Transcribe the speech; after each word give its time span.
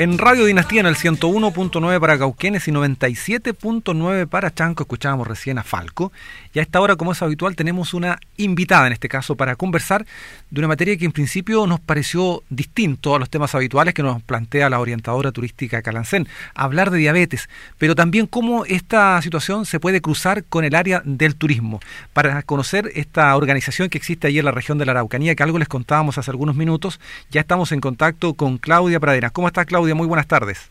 En 0.00 0.16
Radio 0.16 0.46
Dinastía 0.46 0.80
en 0.80 0.86
el 0.86 0.96
101.9 0.96 2.00
para 2.00 2.18
Cauquenes 2.18 2.66
y 2.66 2.72
97.9 2.72 4.26
para 4.28 4.50
Chanco 4.50 4.84
escuchábamos 4.84 5.26
recién 5.28 5.58
a 5.58 5.62
Falco. 5.62 6.10
Y 6.54 6.58
a 6.58 6.62
esta 6.62 6.80
hora, 6.80 6.96
como 6.96 7.12
es 7.12 7.20
habitual, 7.20 7.54
tenemos 7.54 7.92
una 7.92 8.18
invitada 8.38 8.86
en 8.86 8.94
este 8.94 9.10
caso 9.10 9.36
para 9.36 9.56
conversar 9.56 10.06
de 10.48 10.58
una 10.58 10.68
materia 10.68 10.96
que 10.96 11.04
en 11.04 11.12
principio 11.12 11.66
nos 11.66 11.80
pareció 11.80 12.42
distinto 12.48 13.14
a 13.14 13.18
los 13.18 13.28
temas 13.28 13.54
habituales 13.54 13.92
que 13.92 14.02
nos 14.02 14.22
plantea 14.22 14.70
la 14.70 14.80
orientadora 14.80 15.32
turística 15.32 15.82
Calancén. 15.82 16.26
Hablar 16.54 16.90
de 16.90 16.96
diabetes, 16.96 17.50
pero 17.76 17.94
también 17.94 18.26
cómo 18.26 18.64
esta 18.64 19.20
situación 19.20 19.66
se 19.66 19.80
puede 19.80 20.00
cruzar 20.00 20.44
con 20.44 20.64
el 20.64 20.76
área 20.76 21.02
del 21.04 21.36
turismo. 21.36 21.78
Para 22.14 22.42
conocer 22.44 22.90
esta 22.94 23.36
organización 23.36 23.90
que 23.90 23.98
existe 23.98 24.28
allí 24.28 24.38
en 24.38 24.46
la 24.46 24.52
región 24.52 24.78
de 24.78 24.86
la 24.86 24.92
Araucanía, 24.92 25.34
que 25.34 25.42
algo 25.42 25.58
les 25.58 25.68
contábamos 25.68 26.16
hace 26.16 26.30
algunos 26.30 26.56
minutos, 26.56 27.00
ya 27.30 27.42
estamos 27.42 27.70
en 27.72 27.82
contacto 27.82 28.32
con 28.32 28.56
Claudia 28.56 28.98
Pradenas. 28.98 29.32
¿Cómo 29.32 29.46
está 29.46 29.66
Claudia? 29.66 29.89
Muy 29.94 30.06
buenas 30.06 30.26
tardes. 30.26 30.70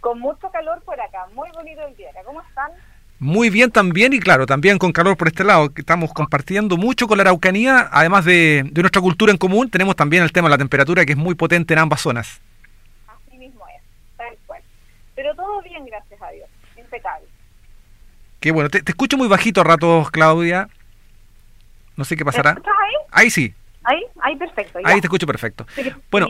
Con 0.00 0.18
mucho 0.18 0.50
calor 0.50 0.82
por 0.82 1.00
acá, 1.00 1.26
muy 1.34 1.48
bonito 1.54 1.80
el 1.86 1.96
día. 1.96 2.10
¿Cómo 2.24 2.42
están? 2.42 2.72
Muy 3.22 3.50
bien 3.50 3.70
también 3.70 4.12
y 4.12 4.18
claro, 4.18 4.46
también 4.46 4.78
con 4.78 4.90
calor 4.90 5.16
por 5.16 5.28
este 5.28 5.44
lado, 5.44 5.72
que 5.72 5.82
estamos 5.82 6.12
compartiendo 6.12 6.76
mucho 6.76 7.06
con 7.06 7.18
la 7.18 7.22
Araucanía, 7.22 7.88
además 7.92 8.24
de, 8.24 8.68
nuestra 8.74 9.00
cultura 9.00 9.30
en 9.30 9.38
común, 9.38 9.70
tenemos 9.70 9.94
también 9.94 10.24
el 10.24 10.32
tema 10.32 10.48
de 10.48 10.50
la 10.50 10.58
temperatura 10.58 11.06
que 11.06 11.12
es 11.12 11.18
muy 11.18 11.36
potente 11.36 11.72
en 11.72 11.78
ambas 11.78 12.00
zonas. 12.00 12.40
Así 13.06 13.38
mismo 13.38 13.62
es, 13.68 13.82
tal 14.16 14.36
cual. 14.44 14.60
Pero 15.14 15.36
todo 15.36 15.62
bien, 15.62 15.86
gracias 15.86 16.20
a 16.20 16.30
Dios, 16.30 16.48
impecable. 16.76 17.28
Qué 18.40 18.50
bueno, 18.50 18.68
te, 18.68 18.82
escucho 18.84 19.16
muy 19.16 19.28
bajito 19.28 19.60
a 19.60 19.64
ratos, 19.64 20.10
Claudia. 20.10 20.68
No 21.96 22.04
sé 22.04 22.16
qué 22.16 22.24
pasará. 22.24 22.50
¿Estás 22.50 22.74
ahí? 22.82 22.94
Ahí 23.12 23.30
sí. 23.30 23.54
Ahí, 23.84 24.00
ahí 24.22 24.36
perfecto. 24.36 24.78
Ahí 24.84 25.00
te 25.00 25.06
escucho 25.06 25.26
perfecto. 25.26 25.66
bueno, 26.10 26.28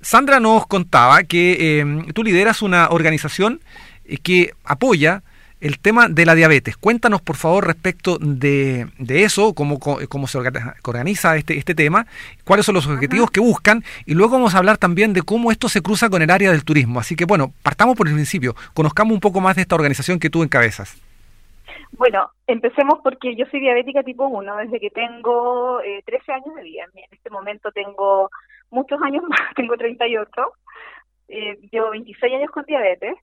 Sandra 0.00 0.40
nos 0.40 0.66
contaba 0.66 1.22
que 1.24 1.80
em, 1.80 2.06
tú 2.12 2.22
lideras 2.22 2.62
una 2.62 2.88
organización 2.90 3.60
eh, 4.04 4.18
que 4.18 4.52
apoya 4.64 5.22
el 5.60 5.78
tema 5.78 6.08
de 6.08 6.26
la 6.26 6.34
diabetes. 6.34 6.76
Cuéntanos, 6.76 7.22
por 7.22 7.36
favor, 7.36 7.66
respecto 7.66 8.18
de, 8.18 8.88
de 8.98 9.24
eso, 9.24 9.54
cómo, 9.54 9.78
cómo 9.78 10.26
se 10.26 10.38
organiza 10.38 11.36
este, 11.36 11.56
este 11.56 11.74
tema, 11.74 12.06
cuáles 12.44 12.66
son 12.66 12.74
los 12.74 12.86
objetivos 12.86 13.30
que 13.30 13.40
buscan, 13.40 13.82
y 14.04 14.14
luego 14.14 14.34
vamos 14.34 14.54
a 14.54 14.58
hablar 14.58 14.76
también 14.76 15.12
de 15.12 15.22
cómo 15.22 15.50
esto 15.50 15.68
se 15.68 15.80
cruza 15.80 16.10
con 16.10 16.22
el 16.22 16.30
área 16.30 16.50
del 16.50 16.64
turismo. 16.64 17.00
Así 17.00 17.16
que, 17.16 17.24
bueno, 17.24 17.52
partamos 17.62 17.96
por 17.96 18.06
el 18.06 18.14
principio, 18.14 18.54
conozcamos 18.74 19.14
un 19.14 19.20
poco 19.20 19.40
más 19.40 19.56
de 19.56 19.62
esta 19.62 19.74
organización 19.74 20.18
que 20.18 20.30
tú 20.30 20.42
encabezas. 20.42 20.96
Bueno, 21.96 22.30
empecemos 22.46 23.00
porque 23.02 23.34
yo 23.36 23.46
soy 23.46 23.60
diabética 23.60 24.02
tipo 24.02 24.26
1 24.26 24.56
desde 24.56 24.80
que 24.80 24.90
tengo 24.90 25.80
eh, 25.80 26.02
13 26.04 26.32
años 26.32 26.54
de 26.54 26.62
vida. 26.62 26.84
En 26.94 27.04
este 27.10 27.30
momento 27.30 27.72
tengo 27.72 28.30
muchos 28.70 29.00
años 29.02 29.24
más, 29.28 29.54
tengo 29.54 29.76
38. 29.76 30.30
Eh, 31.28 31.58
llevo 31.72 31.90
26 31.90 32.34
años 32.34 32.50
con 32.50 32.64
diabetes. 32.64 33.14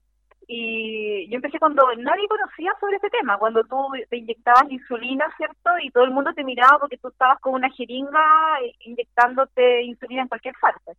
Y 0.46 1.26
yo 1.30 1.36
empecé 1.36 1.58
cuando 1.58 1.86
nadie 1.96 2.28
conocía 2.28 2.72
sobre 2.78 2.96
este 2.96 3.08
tema, 3.08 3.38
cuando 3.38 3.64
tú 3.64 3.76
te 4.10 4.18
inyectabas 4.18 4.70
insulina, 4.70 5.24
¿cierto? 5.38 5.70
Y 5.82 5.90
todo 5.90 6.04
el 6.04 6.10
mundo 6.10 6.34
te 6.34 6.44
miraba 6.44 6.78
porque 6.80 6.98
tú 6.98 7.08
estabas 7.08 7.40
con 7.40 7.54
una 7.54 7.70
jeringa 7.70 8.60
eh, 8.62 8.74
inyectándote 8.80 9.82
insulina 9.84 10.22
en 10.22 10.28
cualquier 10.28 10.54
parte. 10.60 10.92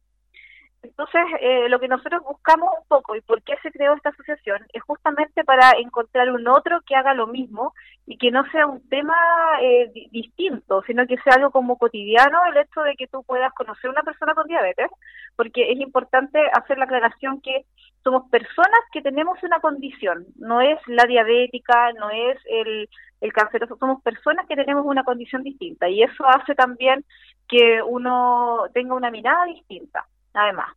Entonces, 0.86 1.22
eh, 1.41 1.67
lo 1.67 1.80
que 1.80 1.88
nosotros 1.88 2.22
buscamos 2.23 2.69
un 2.80 2.88
poco 2.88 3.16
y 3.16 3.22
por 3.22 3.41
qué 3.41 3.55
se 3.64 3.72
creó 3.72 3.94
esta 3.95 4.09
asociación 4.09 4.59
es 4.72 4.83
justamente 4.83 5.44
para 5.44 5.72
encontrar 5.80 6.30
un 6.31 6.47
otro 6.47 6.81
que 6.86 6.95
haga 6.95 7.16
lo 7.16 7.25
mismo 7.25 7.73
y 8.05 8.17
que 8.17 8.30
no 8.30 8.45
sea 8.52 8.67
un 8.67 8.88
tema 8.88 9.16
eh, 9.61 9.91
distinto, 10.11 10.83
sino 10.86 11.08
que 11.08 11.17
sea 11.23 11.33
algo 11.38 11.50
como 11.50 11.80
cotidiano 11.80 12.38
el 12.52 12.58
hecho 12.58 12.81
de 12.81 12.95
que 12.95 13.08
tú 13.08 13.23
puedas 13.23 13.52
conocer 13.53 13.88
a 13.88 13.94
una 13.94 14.03
persona 14.03 14.36
con 14.36 14.47
diabetes, 14.47 14.89
porque 15.36 15.72
es 15.72 15.80
importante 15.80 16.39
hacer 16.53 16.78
la 16.78 16.86
aclaración 16.86 17.41
que 17.41 17.66
somos 18.03 18.30
personas 18.30 18.80
que 18.91 19.02
tenemos 19.02 19.41
una 19.41 19.59
condición, 19.61 20.28
no 20.36 20.61
es 20.61 20.78
la 20.86 21.06
diabética, 21.06 21.94
no 21.94 22.11
es 22.11 22.38
el, 22.45 22.88
el 23.22 23.33
canceroso, 23.33 23.75
somos 23.78 24.03
personas 24.03 24.45
que 24.47 24.56
tenemos 24.56 24.86
una 24.86 25.03
condición 25.03 25.41
distinta 25.41 25.90
y 25.90 26.03
eso 26.03 26.28
hace 26.28 26.53
también 26.53 27.03
que 27.47 27.81
uno 27.81 28.66
tenga 28.73 28.94
una 28.94 29.09
mirada 29.09 29.46
distinta 29.46 30.06
además. 30.35 30.69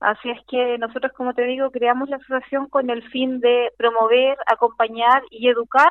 Así 0.00 0.30
es 0.30 0.38
que 0.48 0.78
nosotros, 0.78 1.12
como 1.12 1.34
te 1.34 1.44
digo, 1.44 1.70
creamos 1.70 2.08
la 2.08 2.16
asociación 2.16 2.68
con 2.68 2.90
el 2.90 3.08
fin 3.10 3.40
de 3.40 3.72
promover, 3.76 4.36
acompañar 4.46 5.22
y 5.30 5.48
educar 5.48 5.90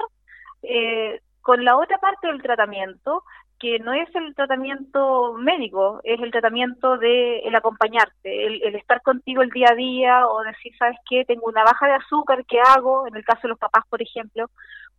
eh, 0.64 1.22
con 1.42 1.64
la 1.66 1.78
otra 1.78 1.98
parte 1.98 2.28
del 2.28 2.42
tratamiento, 2.42 3.24
que 3.58 3.80
no 3.80 3.94
es 3.94 4.14
el 4.16 4.34
tratamiento 4.36 5.34
médico, 5.34 6.02
es 6.04 6.20
el 6.20 6.32
tratamiento 6.32 6.98
de 6.98 7.40
el 7.40 7.56
acompañarte, 7.56 8.48
el, 8.48 8.76
estar 8.76 9.02
contigo 9.02 9.44
el 9.44 9.50
día 9.52 9.68
a 9.72 9.76
día 9.76 10.28
o 10.28 10.42
decir, 10.44 10.74
¿sabes 10.78 10.98
qué? 11.10 11.26
Tengo 11.26 11.46
una 11.46 11.64
baja 11.64 11.88
de 11.88 11.94
azúcar, 11.94 12.44
¿qué 12.48 12.60
hago? 12.60 13.08
En 13.08 13.16
el 13.16 13.24
caso 13.24 13.42
de 13.44 13.50
los 13.50 13.60
papás, 13.60 13.84
por 13.88 14.02
ejemplo, 14.02 14.50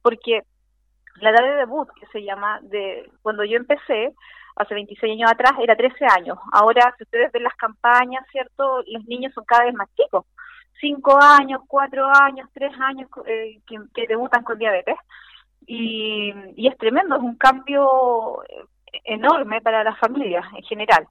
porque 0.00 0.42
la 1.16 1.30
edad 1.30 1.42
de 1.42 1.56
debut, 1.56 1.88
que 1.98 2.06
se 2.06 2.22
llama, 2.22 2.60
de 2.62 3.10
cuando 3.22 3.44
yo 3.44 3.56
empecé, 3.56 4.14
hace 4.56 4.74
26 4.74 5.12
años 5.12 5.30
atrás 5.30 5.52
era 5.60 5.76
13 5.76 6.04
años. 6.06 6.38
Ahora, 6.52 6.94
si 6.96 7.04
ustedes 7.04 7.32
ven 7.32 7.42
las 7.44 7.56
campañas, 7.56 8.24
¿cierto? 8.30 8.82
Los 8.86 9.04
niños 9.06 9.32
son 9.34 9.44
cada 9.44 9.64
vez 9.64 9.74
más 9.74 9.88
chicos. 9.94 10.24
5 10.80 11.18
años, 11.22 11.60
4 11.68 12.06
años, 12.22 12.48
3 12.52 12.72
años 12.80 13.08
eh, 13.26 13.60
que, 13.66 14.06
debutan 14.06 14.42
con 14.44 14.58
diabetes. 14.58 14.96
Y, 15.66 16.32
y 16.56 16.66
es 16.66 16.76
tremendo, 16.76 17.16
es 17.16 17.22
un 17.22 17.36
cambio 17.36 18.42
eh, 18.48 18.64
enorme 19.04 19.60
para 19.60 19.84
las 19.84 19.98
familias 19.98 20.44
en 20.56 20.62
general 20.64 21.06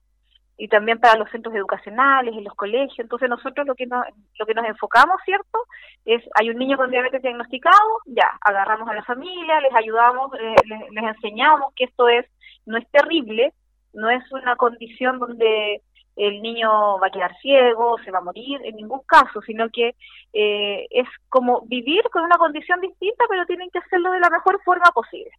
y 0.56 0.68
también 0.68 0.98
para 1.00 1.18
los 1.18 1.30
centros 1.30 1.54
educacionales, 1.54 2.34
en 2.34 2.44
los 2.44 2.54
colegios. 2.54 2.98
Entonces 2.98 3.28
nosotros 3.28 3.66
lo 3.66 3.74
que 3.74 3.86
nos, 3.86 4.04
lo 4.38 4.46
que 4.46 4.54
nos 4.54 4.66
enfocamos, 4.66 5.20
¿cierto? 5.24 5.58
Es, 6.04 6.22
hay 6.34 6.50
un 6.50 6.58
niño 6.58 6.76
con 6.76 6.90
diabetes 6.90 7.22
diagnosticado, 7.22 8.00
ya, 8.06 8.30
agarramos 8.40 8.88
a 8.88 8.94
la 8.94 9.04
familia, 9.04 9.60
les 9.60 9.74
ayudamos, 9.74 10.32
eh, 10.38 10.54
les, 10.66 11.04
enseñamos 11.04 11.72
que 11.74 11.84
esto 11.84 12.08
es, 12.08 12.26
no 12.66 12.78
es 12.78 12.88
terrible, 12.90 13.52
no 13.92 14.10
es 14.10 14.22
una 14.32 14.56
condición 14.56 15.18
donde 15.18 15.82
el 16.16 16.42
niño 16.42 16.98
va 16.98 17.06
a 17.06 17.10
quedar 17.10 17.34
ciego, 17.40 17.96
se 18.04 18.10
va 18.10 18.18
a 18.18 18.22
morir, 18.22 18.60
en 18.64 18.76
ningún 18.76 19.00
caso, 19.06 19.40
sino 19.42 19.70
que 19.70 19.94
eh, 20.34 20.86
es 20.90 21.08
como 21.30 21.62
vivir 21.62 22.02
con 22.12 22.22
una 22.22 22.36
condición 22.36 22.80
distinta, 22.80 23.24
pero 23.28 23.46
tienen 23.46 23.70
que 23.70 23.78
hacerlo 23.78 24.12
de 24.12 24.20
la 24.20 24.28
mejor 24.28 24.60
forma 24.62 24.90
posible. 24.92 25.30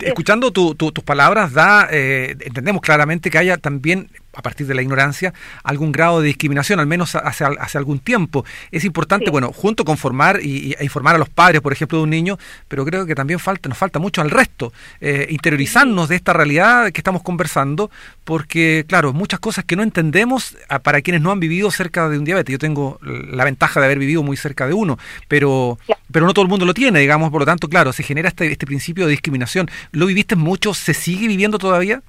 Escuchando 0.00 0.52
tus 0.52 1.04
palabras, 1.04 1.52
da 1.52 1.88
eh, 1.90 2.36
entendemos 2.40 2.82
claramente 2.82 3.30
que 3.30 3.38
haya 3.38 3.56
también 3.56 4.10
a 4.32 4.42
partir 4.42 4.66
de 4.66 4.74
la 4.74 4.82
ignorancia, 4.82 5.32
algún 5.62 5.92
grado 5.92 6.20
de 6.20 6.28
discriminación, 6.28 6.80
al 6.80 6.86
menos 6.86 7.14
hace, 7.14 7.44
hace 7.44 7.78
algún 7.78 7.98
tiempo. 7.98 8.44
Es 8.70 8.84
importante, 8.84 9.30
bueno, 9.30 9.52
junto 9.52 9.84
con 9.84 9.96
formar 9.96 10.40
y, 10.42 10.74
e 10.78 10.84
informar 10.84 11.14
a 11.14 11.18
los 11.18 11.28
padres, 11.28 11.60
por 11.60 11.72
ejemplo, 11.72 11.98
de 11.98 12.04
un 12.04 12.10
niño, 12.10 12.38
pero 12.68 12.84
creo 12.84 13.06
que 13.06 13.14
también 13.14 13.38
falta, 13.38 13.68
nos 13.68 13.78
falta 13.78 13.98
mucho 13.98 14.20
al 14.20 14.30
resto, 14.30 14.72
eh, 15.00 15.26
interiorizarnos 15.30 16.08
de 16.08 16.16
esta 16.16 16.32
realidad 16.32 16.90
que 16.92 17.00
estamos 17.00 17.22
conversando, 17.22 17.90
porque, 18.24 18.84
claro, 18.88 19.12
muchas 19.12 19.40
cosas 19.40 19.64
que 19.64 19.76
no 19.76 19.82
entendemos 19.82 20.56
para 20.82 21.02
quienes 21.02 21.22
no 21.22 21.30
han 21.30 21.40
vivido 21.40 21.70
cerca 21.70 22.08
de 22.08 22.18
un 22.18 22.24
diabetes. 22.24 22.52
Yo 22.52 22.58
tengo 22.58 22.98
la 23.02 23.44
ventaja 23.44 23.80
de 23.80 23.86
haber 23.86 23.98
vivido 23.98 24.22
muy 24.22 24.36
cerca 24.36 24.66
de 24.66 24.74
uno, 24.74 24.98
pero, 25.28 25.78
pero 26.10 26.26
no 26.26 26.34
todo 26.34 26.44
el 26.44 26.48
mundo 26.48 26.64
lo 26.64 26.74
tiene, 26.74 27.00
digamos, 27.00 27.30
por 27.30 27.40
lo 27.40 27.46
tanto, 27.46 27.68
claro, 27.68 27.92
se 27.92 28.02
genera 28.02 28.28
este, 28.28 28.50
este 28.50 28.66
principio 28.66 29.04
de 29.04 29.10
discriminación. 29.10 29.70
¿Lo 29.92 30.06
viviste 30.06 30.36
mucho? 30.36 30.74
¿Se 30.74 30.94
sigue 30.94 31.28
viviendo 31.28 31.58
todavía? 31.58 32.02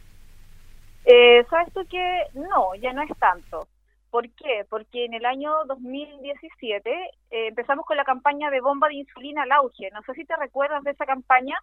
Eh, 1.06 1.46
¿Sabes 1.50 1.74
tú 1.74 1.81
que 1.90 2.24
no, 2.34 2.75
ya 2.75 2.94
no 2.94 3.02
es 3.02 3.12
tanto? 3.19 3.68
¿Por 4.09 4.30
qué? 4.30 4.66
Porque 4.69 5.06
en 5.06 5.16
el 5.16 5.25
año 5.25 5.52
2017 5.66 6.90
eh, 7.31 7.47
empezamos 7.47 7.86
con 7.86 7.97
la 7.97 8.03
campaña 8.03 8.52
de 8.52 8.62
bomba 8.62 8.88
de 8.88 8.96
insulina 8.96 9.42
al 9.42 9.52
auge. 9.52 9.90
No 9.92 10.02
sé 10.03 10.13
si 10.13 10.24
te 10.24 10.36
recuerdas 10.36 10.84
de 10.84 10.92
esa 10.92 11.06
campaña. 11.06 11.58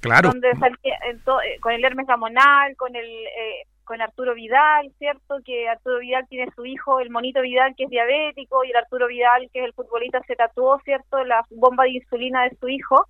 Claro. 0.00 0.30
Donde 0.30 0.48
eh, 0.50 1.60
con 1.60 1.72
el 1.72 1.84
Hermes 1.84 2.06
Gamonal, 2.06 2.74
con 2.76 2.96
el 2.96 3.06
eh, 3.06 3.66
con 3.84 4.00
Arturo 4.00 4.34
Vidal, 4.34 4.92
¿cierto? 4.98 5.38
Que 5.44 5.68
Arturo 5.68 5.98
Vidal 5.98 6.26
tiene 6.28 6.50
su 6.56 6.64
hijo, 6.64 7.00
el 7.00 7.10
monito 7.10 7.40
Vidal, 7.40 7.74
que 7.76 7.84
es 7.84 7.90
diabético, 7.90 8.64
y 8.64 8.70
el 8.70 8.76
Arturo 8.76 9.06
Vidal, 9.08 9.50
que 9.52 9.60
es 9.60 9.64
el 9.64 9.72
futbolista, 9.72 10.20
se 10.28 10.36
tatuó, 10.36 10.80
¿cierto? 10.84 11.22
La 11.24 11.44
bomba 11.50 11.84
de 11.84 11.90
insulina 11.90 12.44
de 12.44 12.56
su 12.56 12.68
hijo. 12.68 13.04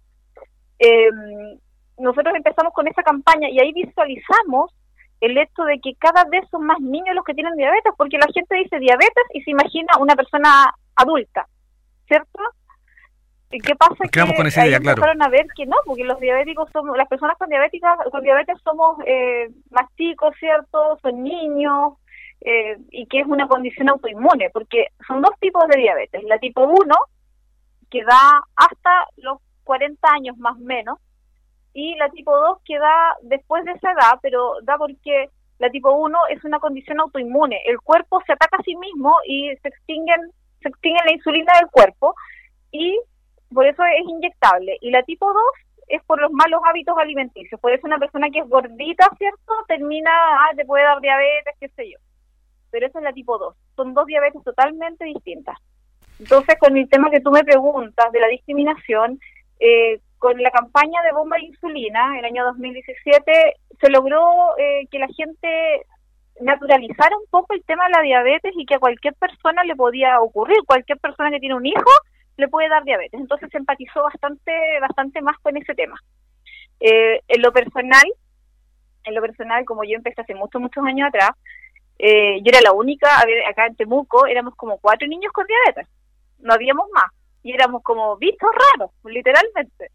Em, 0.79 1.59
nosotros 1.99 2.35
empezamos 2.35 2.73
con 2.73 2.89
esa 2.89 3.03
campaña 3.03 3.49
y 3.51 3.61
ahí 3.61 3.73
visualizamos 3.73 4.75
el 5.21 5.37
hecho 5.37 5.65
de 5.65 5.79
que 5.81 5.95
cada 5.97 6.25
vez 6.25 6.49
son 6.51 6.65
más 6.65 6.81
niños 6.81 7.15
los 7.15 7.25
que 7.25 7.35
tienen 7.35 7.57
diabetes, 7.57 7.93
porque 7.97 8.19
la 8.19 8.27
gente 8.33 8.55
dice 8.57 8.79
diabetes 8.79 9.25
y 9.35 9.43
se 9.43 9.51
imagina 9.51 9.93
una 9.99 10.17
persona 10.17 10.75
adulta, 10.97 11.47
¿cierto? 12.07 12.41
¿Y 13.53 13.59
qué 13.59 13.75
pasa? 13.75 13.97
que 14.11 14.35
con 14.35 14.47
esa 14.47 14.67
idea, 14.67 14.77
empezaron 14.77 15.23
a 15.23 15.29
ver 15.29 15.47
que 15.57 15.67
no, 15.67 15.77
porque 15.85 16.05
los 16.05 16.21
diabéticos 16.21 16.71
somos, 16.73 16.97
las 16.97 17.09
personas 17.09 17.37
con 17.37 17.49
diabéticas, 17.49 17.99
con 18.11 18.23
diabetes 18.23 18.57
somos 18.63 18.99
eh, 19.05 19.51
más 19.71 19.87
chicos, 19.97 20.35
¿cierto? 20.39 20.99
Son 21.03 21.23
niños, 21.23 21.95
eh, 22.43 22.79
y 22.91 23.07
que 23.07 23.21
es 23.21 23.27
una 23.27 23.49
condición 23.49 23.89
autoinmune, 23.89 24.51
porque 24.51 24.87
son 25.07 25.21
dos 25.21 25.33
tipos 25.41 25.67
de 25.69 25.81
diabetes. 25.81 26.23
La 26.25 26.39
tipo 26.39 26.63
1, 26.63 26.95
que 27.91 28.05
da 28.05 28.43
hasta 28.57 29.07
los 29.17 29.39
40 29.65 30.09
años 30.13 30.39
más 30.39 30.57
o 30.57 30.61
menos, 30.61 30.99
y 31.73 31.95
la 31.97 32.09
tipo 32.11 32.37
2 32.37 32.59
que 32.65 32.79
da 32.79 33.17
después 33.23 33.65
de 33.65 33.73
esa 33.73 33.93
edad, 33.93 34.19
pero 34.23 34.55
da 34.63 34.77
porque 34.77 35.31
La 35.59 35.69
tipo 35.71 35.93
1 35.93 36.19
es 36.31 36.43
una 36.45 36.59
condición 36.59 37.01
autoinmune. 37.01 37.61
El 37.67 37.81
cuerpo 37.81 38.23
se 38.27 38.33
ataca 38.33 38.57
a 38.57 38.63
sí 38.63 38.75
mismo 38.77 39.15
y 39.27 39.55
se 39.63 39.69
extinguen, 39.69 40.33
se 40.63 40.69
extingue 40.71 40.99
la 41.05 41.13
insulina 41.13 41.53
del 41.61 41.69
cuerpo 41.71 42.15
y 42.73 42.99
por 43.53 43.67
eso 43.67 43.83
es 43.85 44.09
inyectable. 44.09 44.79
Y 44.81 44.91
la 44.91 45.03
tipo 45.03 45.31
2 45.31 45.43
es 45.89 46.03
por 46.05 46.19
los 46.19 46.33
malos 46.33 46.63
hábitos 46.65 46.97
alimenticios. 46.97 47.61
Por 47.61 47.73
eso 47.73 47.87
una 47.87 47.99
persona 47.99 48.31
que 48.31 48.39
es 48.39 48.49
gordita, 48.49 49.07
¿cierto? 49.19 49.53
Termina, 49.69 50.11
ah, 50.11 50.51
te 50.57 50.65
puede 50.65 50.85
dar 50.85 51.01
diabetes, 51.01 51.55
qué 51.61 51.69
sé 51.69 51.91
yo. 51.91 51.99
Pero 52.71 52.87
esa 52.87 52.99
es 52.99 53.05
la 53.05 53.13
tipo 53.13 53.37
2. 53.37 53.55
Son 53.77 53.93
dos 53.93 54.07
diabetes 54.07 54.43
totalmente 54.43 55.05
distintas. 55.05 55.59
Entonces, 56.19 56.57
con 56.59 56.77
el 56.77 56.89
tema 56.89 57.11
que 57.11 57.21
tú 57.21 57.31
me 57.31 57.45
preguntas 57.45 58.13
de 58.13 58.21
la 58.21 58.29
discriminación, 58.29 59.19
eh, 59.59 60.01
con 60.21 60.41
la 60.41 60.51
campaña 60.51 61.03
de 61.03 61.13
bomba 61.13 61.39
de 61.39 61.45
insulina, 61.45 62.13
en 62.13 62.19
el 62.19 62.25
año 62.27 62.45
2017, 62.45 63.55
se 63.81 63.91
logró 63.91 64.57
eh, 64.59 64.87
que 64.91 64.99
la 64.99 65.09
gente 65.09 65.87
naturalizara 66.43 67.17
un 67.17 67.25
poco 67.31 67.55
el 67.55 67.65
tema 67.65 67.87
de 67.87 67.93
la 67.93 68.03
diabetes 68.03 68.53
y 68.55 68.67
que 68.67 68.75
a 68.75 68.79
cualquier 68.79 69.15
persona 69.15 69.65
le 69.65 69.75
podía 69.75 70.21
ocurrir, 70.21 70.59
cualquier 70.67 70.99
persona 70.99 71.31
que 71.31 71.41
tiene 71.41 71.55
un 71.55 71.65
hijo 71.65 71.91
le 72.37 72.49
puede 72.49 72.69
dar 72.69 72.85
diabetes. 72.85 73.19
Entonces 73.19 73.49
se 73.51 73.57
empatizó 73.57 74.03
bastante, 74.03 74.53
bastante 74.83 75.23
más 75.23 75.39
con 75.39 75.57
ese 75.57 75.75
tema. 75.75 75.99
Eh, 76.81 77.23
en 77.27 77.41
lo 77.41 77.51
personal, 77.51 78.05
en 79.05 79.15
lo 79.15 79.23
personal, 79.23 79.65
como 79.65 79.85
yo 79.85 79.97
empecé 79.97 80.21
hace 80.21 80.35
muchos, 80.35 80.61
muchos 80.61 80.85
años 80.85 81.09
atrás, 81.09 81.31
eh, 81.99 82.41
yo 82.43 82.51
era 82.51 82.61
la 82.61 82.73
única, 82.73 83.09
a 83.09 83.51
acá 83.51 83.67
en 83.67 83.77
Temuco 83.77 84.27
éramos 84.27 84.55
como 84.55 84.77
cuatro 84.79 85.09
niños 85.09 85.33
con 85.33 85.47
diabetes, 85.47 85.89
no 86.41 86.53
habíamos 86.53 86.89
más, 86.93 87.11
y 87.43 87.53
éramos 87.53 87.83
como 87.83 88.19
vistos 88.19 88.51
raros, 88.55 88.91
literalmente. 89.05 89.91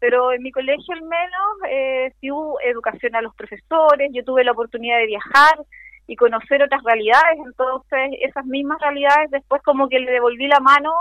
Pero 0.00 0.32
en 0.32 0.42
mi 0.42 0.50
colegio 0.50 0.94
al 0.94 1.02
menos 1.02 1.50
eh, 1.70 2.12
sí 2.20 2.30
hubo 2.30 2.60
educación 2.62 3.14
a 3.14 3.22
los 3.22 3.34
profesores, 3.34 4.10
yo 4.12 4.24
tuve 4.24 4.42
la 4.44 4.52
oportunidad 4.52 4.98
de 4.98 5.06
viajar 5.06 5.58
y 6.06 6.16
conocer 6.16 6.62
otras 6.62 6.82
realidades, 6.82 7.38
entonces 7.46 8.10
esas 8.20 8.44
mismas 8.46 8.80
realidades 8.80 9.30
después 9.30 9.62
como 9.62 9.88
que 9.88 10.00
le 10.00 10.10
devolví 10.10 10.48
la 10.48 10.58
mano 10.58 10.92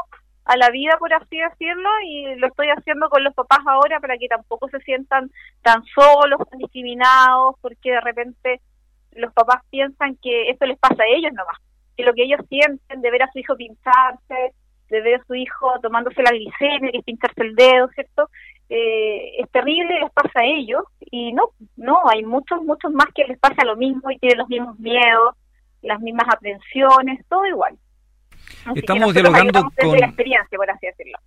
a 0.45 0.57
la 0.57 0.69
vida, 0.69 0.97
por 0.99 1.13
así 1.13 1.37
decirlo, 1.37 1.89
y 2.05 2.35
lo 2.35 2.47
estoy 2.47 2.67
haciendo 2.69 3.07
con 3.09 3.23
los 3.23 3.33
papás 3.33 3.59
ahora 3.67 3.99
para 3.99 4.17
que 4.17 4.27
tampoco 4.27 4.67
se 4.69 4.79
sientan 4.79 5.31
tan 5.61 5.83
solos, 5.85 6.39
tan 6.49 6.59
discriminados, 6.59 7.55
porque 7.61 7.91
de 7.91 8.01
repente 8.01 8.61
los 9.13 9.31
papás 9.33 9.63
piensan 9.69 10.15
que 10.21 10.49
esto 10.49 10.65
les 10.65 10.77
pasa 10.79 11.03
a 11.03 11.15
ellos 11.15 11.31
nomás, 11.33 11.57
que 11.95 12.03
lo 12.03 12.13
que 12.13 12.23
ellos 12.23 12.41
sienten 12.49 13.01
de 13.01 13.11
ver 13.11 13.23
a 13.23 13.31
su 13.31 13.39
hijo 13.39 13.55
pincharse, 13.55 14.53
de 14.89 15.01
ver 15.01 15.21
a 15.21 15.23
su 15.25 15.35
hijo 15.35 15.79
tomándose 15.81 16.23
la 16.23 16.31
glicemia, 16.31 16.91
que 16.91 16.97
es 16.97 17.03
pincharse 17.03 17.41
el 17.43 17.55
dedo, 17.55 17.87
¿cierto? 17.89 18.29
Eh, 18.69 19.41
es 19.41 19.49
terrible, 19.49 19.99
les 19.99 20.11
pasa 20.11 20.41
a 20.41 20.45
ellos, 20.45 20.83
y 20.99 21.33
no, 21.33 21.49
no, 21.75 22.01
hay 22.07 22.23
muchos, 22.23 22.61
muchos 22.61 22.91
más 22.91 23.07
que 23.15 23.23
les 23.23 23.39
pasa 23.39 23.65
lo 23.65 23.75
mismo 23.75 24.11
y 24.11 24.19
tienen 24.19 24.37
los 24.37 24.49
mismos 24.49 24.79
miedos, 24.79 25.35
las 25.81 25.99
mismas 26.01 26.27
aprensiones, 26.29 27.25
todo 27.27 27.45
igual. 27.47 27.77
Estamos 28.75 29.13
dialogando 29.13 29.71
con 29.79 29.99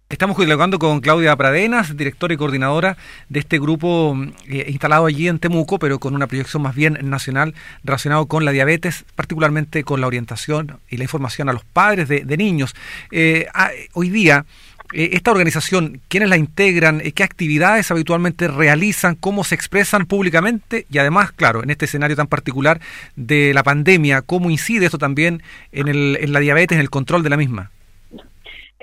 Estamos 0.09 0.37
dialogando 0.37 0.79
con 0.79 1.01
Claudia 1.01 1.35
Pradenas, 1.37 1.97
directora 1.97 2.35
y 2.35 2.37
coordinadora 2.37 2.97
de 3.29 3.41
este 3.41 3.59
grupo 3.59 4.17
eh, 4.49 4.67
instalado 4.69 5.07
allí 5.07 5.29
en 5.29 5.39
Temuco, 5.39 5.79
pero 5.79 5.99
con 5.99 6.15
una 6.15 6.27
proyección 6.27 6.63
más 6.63 6.75
bien 6.75 6.99
nacional 7.03 7.55
relacionado 7.83 8.27
con 8.27 8.45
la 8.45 8.53
diabetes, 8.53 9.05
particularmente 9.15 9.83
con 9.83 10.01
la 10.01 10.07
orientación 10.07 10.81
y 10.89 10.99
la 10.99 11.05
información 11.05 11.49
a 11.49 11.53
los 11.53 11.65
padres 11.65 12.09
de, 12.09 12.37
niños. 12.37 12.75
Eh, 13.11 13.47
ah, 13.55 13.71
hoy 13.95 14.11
día 14.11 14.45
esta 14.93 15.31
organización, 15.31 16.01
quiénes 16.09 16.29
la 16.29 16.37
integran, 16.37 17.01
eh, 17.01 17.13
qué 17.13 17.25
actividades 17.25 17.91
habitualmente 17.91 18.49
realizan, 18.49 19.15
cómo 19.15 19.45
se 19.45 19.55
expresan 19.55 20.07
públicamente 20.07 20.87
y 20.91 20.99
además, 20.99 21.33
claro, 21.33 21.63
en 21.63 21.71
este 21.71 21.87
escenario 21.87 22.17
tan 22.17 22.27
particular 22.27 22.81
de 23.17 23.53
la 23.55 23.63
pandemia, 23.63 24.23
cómo 24.23 24.51
incide 24.51 24.87
esto 24.87 24.99
también 24.99 25.43
en, 25.73 25.89
el, 25.89 26.19
en 26.21 26.33
la 26.33 26.41
diabetes, 26.41 26.77
en 26.77 26.81
el 26.81 26.91
control 26.91 27.23
de 27.23 27.31
la 27.31 27.37
misma. 27.37 27.71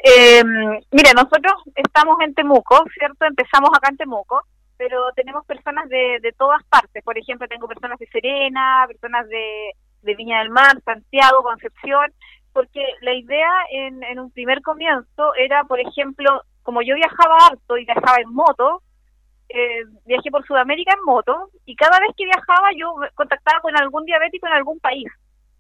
Eh, 0.04 0.44
mira, 0.92 1.12
nosotros 1.14 1.54
estamos 1.76 2.18
en 2.22 2.34
Temuco, 2.34 2.86
¿cierto? 2.98 3.26
Empezamos 3.26 3.70
acá 3.76 3.90
en 3.90 3.98
Temuco, 3.98 4.44
pero 4.78 5.12
tenemos 5.16 5.46
personas 5.46 5.90
de, 5.90 6.34
todas 6.38 6.64
partes. 6.66 7.04
Por 7.04 7.18
ejemplo, 7.18 7.48
tengo 7.48 7.68
personas 7.68 8.00
de 8.00 8.08
Serena, 8.08 8.86
personas 8.88 9.28
de 9.28 10.16
Viña 10.16 10.40
del 10.40 10.50
Mar, 10.50 10.78
Santiago, 10.86 11.44
Concepción, 11.44 12.12
porque 12.60 12.84
la 13.00 13.14
idea 13.14 13.50
en, 13.72 14.04
en 14.04 14.20
un 14.20 14.32
primer 14.32 14.62
comienzo 14.62 15.34
era, 15.36 15.64
por 15.64 15.80
ejemplo, 15.80 16.42
como 16.62 16.82
yo 16.82 16.94
viajaba 16.96 17.38
harto 17.48 17.78
y 17.78 17.86
viajaba 17.86 18.18
en 18.20 18.34
moto, 18.34 18.82
eh, 19.48 19.86
viajé 20.06 20.30
por 20.30 20.46
Sudamérica 20.46 20.94
en 20.94 21.06
moto 21.06 21.52
y 21.66 21.74
cada 21.78 21.98
vez 22.02 22.10
que 22.18 22.26
viajaba 22.26 22.68
yo 22.76 22.96
contactaba 23.16 23.62
con 23.62 23.78
algún 23.78 24.04
diabético 24.04 24.46
en 24.48 24.54
algún 24.56 24.78
país 24.82 25.08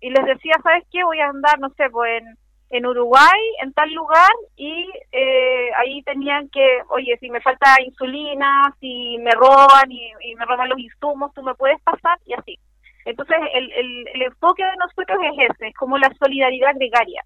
y 0.01 0.10
les 0.10 0.25
decía, 0.25 0.56
¿sabes 0.62 0.84
qué? 0.92 1.06
Voy 1.06 1.22
a 1.22 1.30
andar, 1.30 1.57
no 1.60 1.69
sé, 1.78 1.90
pues 1.90 2.22
en, 2.22 2.38
en 2.69 2.86
Uruguay, 2.86 3.40
en 3.63 3.72
tal 3.72 3.94
lugar 3.94 4.34
y 4.57 4.92
eh, 5.13 5.69
ahí 5.78 6.04
tenían 6.04 6.50
que, 6.50 6.80
oye, 6.90 7.16
si 7.22 7.30
me 7.30 7.40
falta 7.40 7.81
insulina, 7.81 8.75
si 8.81 9.18
me 9.19 9.31
roban 9.31 9.90
y, 9.90 10.12
y 10.19 10.36
me 10.36 10.44
roban 10.44 10.68
los 10.68 10.80
insumos, 10.80 11.34
tú 11.34 11.44
me 11.44 11.56
puedes 11.56 11.80
pasar 11.81 12.19
y 12.25 12.34
así. 12.34 12.60
Entonces, 13.09 13.38
el, 13.53 13.71
el, 14.13 14.21
enfoque 14.21 14.63
de 14.63 14.77
nosotros 14.77 15.17
es 15.23 15.50
ese, 15.50 15.69
es 15.69 15.75
como 15.75 15.97
la 15.97 16.13
solidaridad 16.19 16.75
gregaria. 16.75 17.23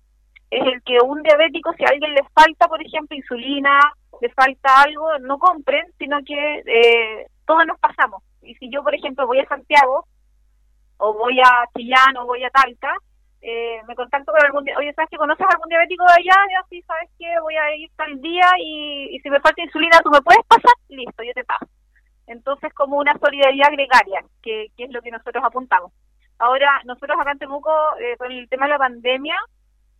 Es 0.50 0.66
el 0.66 0.82
que 0.84 0.98
un 1.04 1.22
diabético, 1.24 1.74
si 1.74 1.84
a 1.84 1.90
alguien 1.90 2.14
le 2.14 2.24
falta, 2.34 2.70
por 2.70 2.82
ejemplo, 2.82 3.18
insulina, 3.18 3.80
le 4.22 4.30
falta 4.30 4.82
algo, 4.82 5.20
no 5.20 5.38
compren, 5.38 5.86
sino 6.00 6.20
que 6.26 6.64
eh, 6.66 7.28
todos 7.46 7.66
nos 7.66 7.78
pasamos. 7.80 8.24
Y 8.42 8.56
si 8.56 8.70
yo, 8.70 8.82
por 8.82 8.96
ejemplo, 8.96 9.28
voy 9.28 9.40
a 9.40 9.48
Santiago, 9.48 10.06
o 11.00 11.14
voy 11.16 11.38
a 11.42 11.66
Chillán, 11.76 12.16
o 12.16 12.28
voy 12.28 12.46
a 12.46 12.50
Talca, 12.50 12.96
eh, 13.42 13.82
me 13.86 13.96
contacto 13.96 14.32
con 14.32 14.42
algún 14.42 14.64
oye, 14.78 14.94
¿sabes 14.94 15.10
que 15.10 15.18
conoces 15.18 15.46
algún 15.50 15.68
diabético 15.68 16.06
de 16.06 16.14
allá? 16.14 16.40
Y 16.50 16.54
así, 16.64 16.82
¿sabes 16.84 17.10
qué? 17.20 17.28
Voy 17.42 17.56
a 17.58 17.76
ir 17.76 17.92
tal 17.98 18.22
día 18.22 18.50
y, 18.58 19.18
y 19.18 19.20
si 19.20 19.30
me 19.30 19.42
falta 19.42 19.62
insulina, 19.62 20.00
¿tú 20.02 20.12
me 20.12 20.22
puedes 20.22 20.46
pasar? 20.48 20.74
Listo, 20.88 21.24
yo 21.24 21.34
te 21.34 21.44
paso. 21.44 21.68
Entonces, 22.28 22.74
como 22.74 22.98
una 22.98 23.18
solidaridad 23.20 23.72
gregaria, 23.72 24.24
que, 24.42 24.72
es 24.78 24.92
lo 24.92 25.02
que 25.02 25.12
nosotros 25.12 25.44
apuntamos. 25.44 25.92
Ahora, 26.40 26.82
nosotros 26.86 27.18
acá 27.20 27.32
en 27.32 27.40
Temuco, 27.40 27.72
eh, 28.00 28.18
con 28.18 28.32
el 28.32 28.48
tema 28.50 28.66
de 28.66 28.72
la 28.72 28.78
pandemia, 28.78 29.36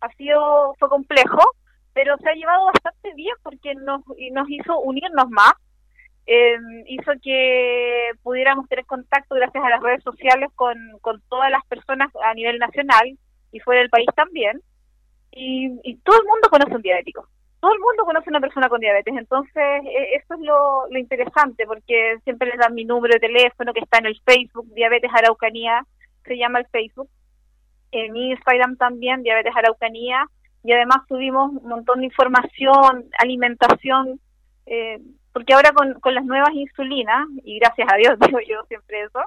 ha 0.00 0.08
sido, 0.14 0.74
fue 0.78 0.88
complejo, 0.88 1.40
pero 1.92 2.16
se 2.18 2.28
ha 2.28 2.34
llevado 2.34 2.66
bastante 2.66 3.14
bien 3.14 3.34
porque 3.42 3.74
nos, 3.74 4.02
nos 4.32 4.50
hizo 4.50 4.78
unirnos 4.80 5.30
más, 5.30 5.52
eh, 6.26 6.56
hizo 6.86 7.12
que 7.22 8.10
pudiéramos 8.22 8.68
tener 8.68 8.86
contacto 8.86 9.34
gracias 9.34 9.62
a 9.62 9.68
las 9.68 9.82
redes 9.82 10.02
sociales 10.02 10.50
con, 10.54 10.76
con 11.02 11.22
todas 11.28 11.50
las 11.50 11.64
personas 11.66 12.10
a 12.24 12.34
nivel 12.34 12.58
nacional 12.58 13.18
y 13.52 13.60
fuera 13.60 13.80
del 13.80 13.90
país 13.90 14.08
también. 14.16 14.60
Y, 15.30 15.78
y 15.82 15.96
todo 15.98 16.20
el 16.20 16.26
mundo 16.26 16.48
conoce 16.48 16.74
un 16.74 16.82
diabético 16.82 17.28
todo 17.64 17.72
el 17.72 17.80
mundo 17.80 18.04
conoce 18.04 18.28
a 18.28 18.32
una 18.32 18.40
persona 18.40 18.68
con 18.68 18.78
diabetes, 18.78 19.14
entonces 19.16 19.56
e, 19.56 20.16
eso 20.16 20.34
es 20.34 20.40
lo, 20.40 20.98
interesante, 20.98 21.64
porque 21.66 22.18
siempre 22.22 22.50
les 22.50 22.58
dan 22.58 22.74
mi 22.74 22.84
número 22.84 23.14
de 23.14 23.20
teléfono 23.20 23.72
que 23.72 23.80
está 23.80 23.96
en 24.00 24.06
el 24.06 24.20
Facebook, 24.20 24.66
Diabetes 24.74 25.10
Araucanía, 25.14 25.82
se 26.26 26.36
llama 26.36 26.58
el 26.58 26.66
Facebook, 26.66 27.08
en 27.90 28.14
Instagram 28.14 28.76
también, 28.76 29.22
Diabetes 29.22 29.56
Araucanía, 29.56 30.26
y 30.62 30.72
además 30.72 30.98
subimos 31.08 31.52
un 31.52 31.66
montón 31.66 32.00
de 32.00 32.04
información, 32.04 33.06
alimentación, 33.18 34.20
eh, 34.66 35.00
porque 35.32 35.54
ahora 35.54 35.72
con, 35.72 35.98
con 36.00 36.14
las 36.14 36.26
nuevas 36.26 36.52
insulinas, 36.52 37.26
y 37.44 37.58
gracias 37.60 37.88
a 37.90 37.96
Dios 37.96 38.18
digo 38.26 38.40
yo 38.46 38.62
siempre 38.68 39.04
eso, 39.04 39.20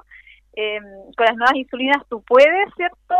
eh, 0.54 0.78
con 1.16 1.26
las 1.26 1.34
nuevas 1.34 1.56
insulinas 1.56 2.06
tú 2.08 2.22
puedes, 2.22 2.72
¿cierto?, 2.76 3.16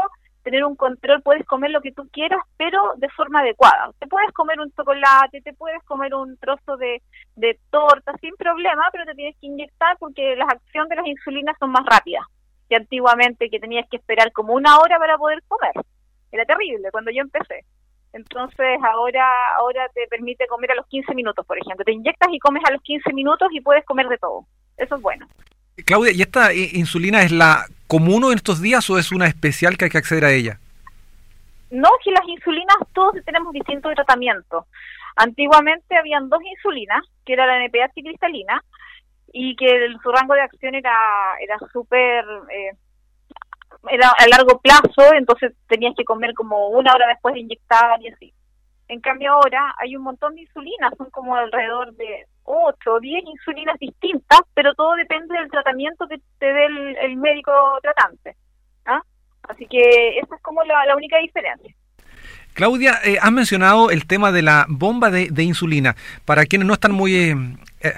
tener 0.51 0.65
un 0.65 0.77
control, 0.77 1.23
puedes 1.23 1.45
comer 1.47 1.71
lo 1.71 1.83
que 1.83 1.93
tú 1.93 2.09
quieras, 2.11 2.41
pero 2.57 2.95
de 2.97 3.09
forma 3.11 3.41
adecuada. 3.41 3.91
Te 3.99 4.07
puedes 4.07 4.33
comer 4.33 4.59
un 4.61 4.73
chocolate, 4.73 5.43
te 5.43 5.53
puedes 5.53 5.83
comer 5.85 6.15
un 6.15 6.39
trozo 6.39 6.77
de, 6.79 7.03
de 7.37 7.59
torta 7.71 8.13
sin 8.21 8.35
problema, 8.37 8.89
pero 8.91 9.05
te 9.05 9.15
tienes 9.15 9.37
que 9.41 9.47
inyectar 9.47 9.97
porque 9.99 10.37
las 10.37 10.49
acciones 10.49 10.89
de 10.89 10.97
las 10.97 11.07
insulinas 11.07 11.57
son 11.59 11.71
más 11.71 11.85
rápidas 11.85 12.25
que 12.69 12.77
antiguamente 12.77 13.51
que 13.51 13.61
tenías 13.61 13.89
que 13.91 13.97
esperar 13.97 14.33
como 14.33 14.55
una 14.55 14.79
hora 14.79 14.99
para 14.99 15.19
poder 15.19 15.43
comer. 15.49 15.73
Era 16.33 16.45
terrible 16.45 16.91
cuando 16.91 17.11
yo 17.11 17.23
empecé. 17.23 17.65
Entonces 18.13 18.79
ahora 18.83 19.25
ahora 19.57 19.89
te 19.95 20.07
permite 20.09 20.47
comer 20.47 20.73
a 20.73 20.77
los 20.77 20.87
15 20.87 21.15
minutos, 21.15 21.47
por 21.47 21.59
ejemplo. 21.59 21.85
Te 21.85 21.93
inyectas 21.93 22.29
y 22.33 22.39
comes 22.39 22.63
a 22.67 22.73
los 22.73 22.83
15 22.83 23.13
minutos 23.13 23.49
y 23.53 23.61
puedes 23.61 23.85
comer 23.85 24.09
de 24.09 24.19
todo. 24.19 24.47
Eso 24.77 24.97
es 24.97 25.03
bueno. 25.03 25.27
Claudia, 25.85 26.13
¿y 26.13 26.23
esta 26.23 26.53
insulina 26.53 27.23
es 27.23 27.33
la 27.33 27.67
común 27.87 28.25
en 28.25 28.35
estos 28.35 28.61
días 28.61 28.89
o 28.91 28.99
es 28.99 29.13
una 29.13 29.27
especial 29.27 29.77
que 29.77 29.87
hay 29.87 29.91
que 29.91 29.99
acceder 29.99 30.25
a 30.25 30.33
ella? 30.33 30.59
No, 31.71 31.91
que 32.03 32.11
las 32.11 32.27
insulinas 32.27 32.77
todos 32.93 33.15
tenemos 33.25 33.53
distintos 33.53 33.95
tratamientos. 33.95 34.65
Antiguamente 35.17 35.97
habían 35.97 36.29
dos 36.29 36.41
insulinas, 36.43 37.03
que 37.25 37.33
era 37.33 37.47
la 37.47 37.65
NPH 37.65 37.93
y 37.97 38.03
cristalina, 38.03 38.63
y 39.33 39.57
que 39.57 39.89
su 40.03 40.11
rango 40.11 40.35
de 40.35 40.41
acción 40.41 40.75
era 40.75 40.97
era 41.41 41.59
súper 41.73 42.25
eh, 42.51 42.73
era 43.91 44.11
a 44.11 44.29
largo 44.29 44.61
plazo, 44.61 45.13
entonces 45.15 45.53
tenías 45.69 45.95
que 45.97 46.05
comer 46.05 46.35
como 46.35 46.69
una 46.69 46.95
hora 46.95 47.07
después 47.09 47.35
de 47.35 47.41
inyectar 47.41 48.01
y 48.03 48.09
así. 48.09 48.35
En 48.89 49.01
cambio 49.01 49.33
ahora 49.33 49.75
hay 49.79 49.97
un 49.97 50.03
montón 50.03 50.35
de 50.35 50.43
insulinas, 50.43 50.93
son 50.97 51.11
como 51.11 51.37
alrededor 51.37 51.95
de 51.95 52.27
8 52.49 52.93
o 52.93 53.01
10 53.01 53.25
insulinas 53.27 53.79
distintas, 53.79 54.41
pero 54.55 54.75
todo 54.75 54.95
depende 54.95 55.39
del 55.39 55.51
tratamiento 55.51 56.07
que 56.09 56.17
te 56.39 56.47
dé 56.47 56.67
el, 57.03 57.17
médico 57.17 57.53
tratante. 57.83 58.37
¿ah? 58.87 59.03
Así 59.49 59.67
que 59.67 60.19
esa 60.19 60.35
es 60.35 60.43
como 60.43 60.63
la, 60.65 60.97
única 60.97 61.19
diferencia. 61.19 61.75
Claudia, 62.55 62.99
eh, 63.05 63.19
has 63.21 63.31
mencionado 63.31 63.91
el 63.91 64.07
tema 64.07 64.33
de 64.33 64.43
la 64.43 64.67
bomba 64.69 65.11
de, 65.11 65.43
insulina. 65.43 65.95
Para 66.25 66.47
quienes 66.47 66.67
no 66.67 66.75
están 66.75 66.93
muy 66.93 67.15
eh, 67.15 67.35
eh, 67.83 67.93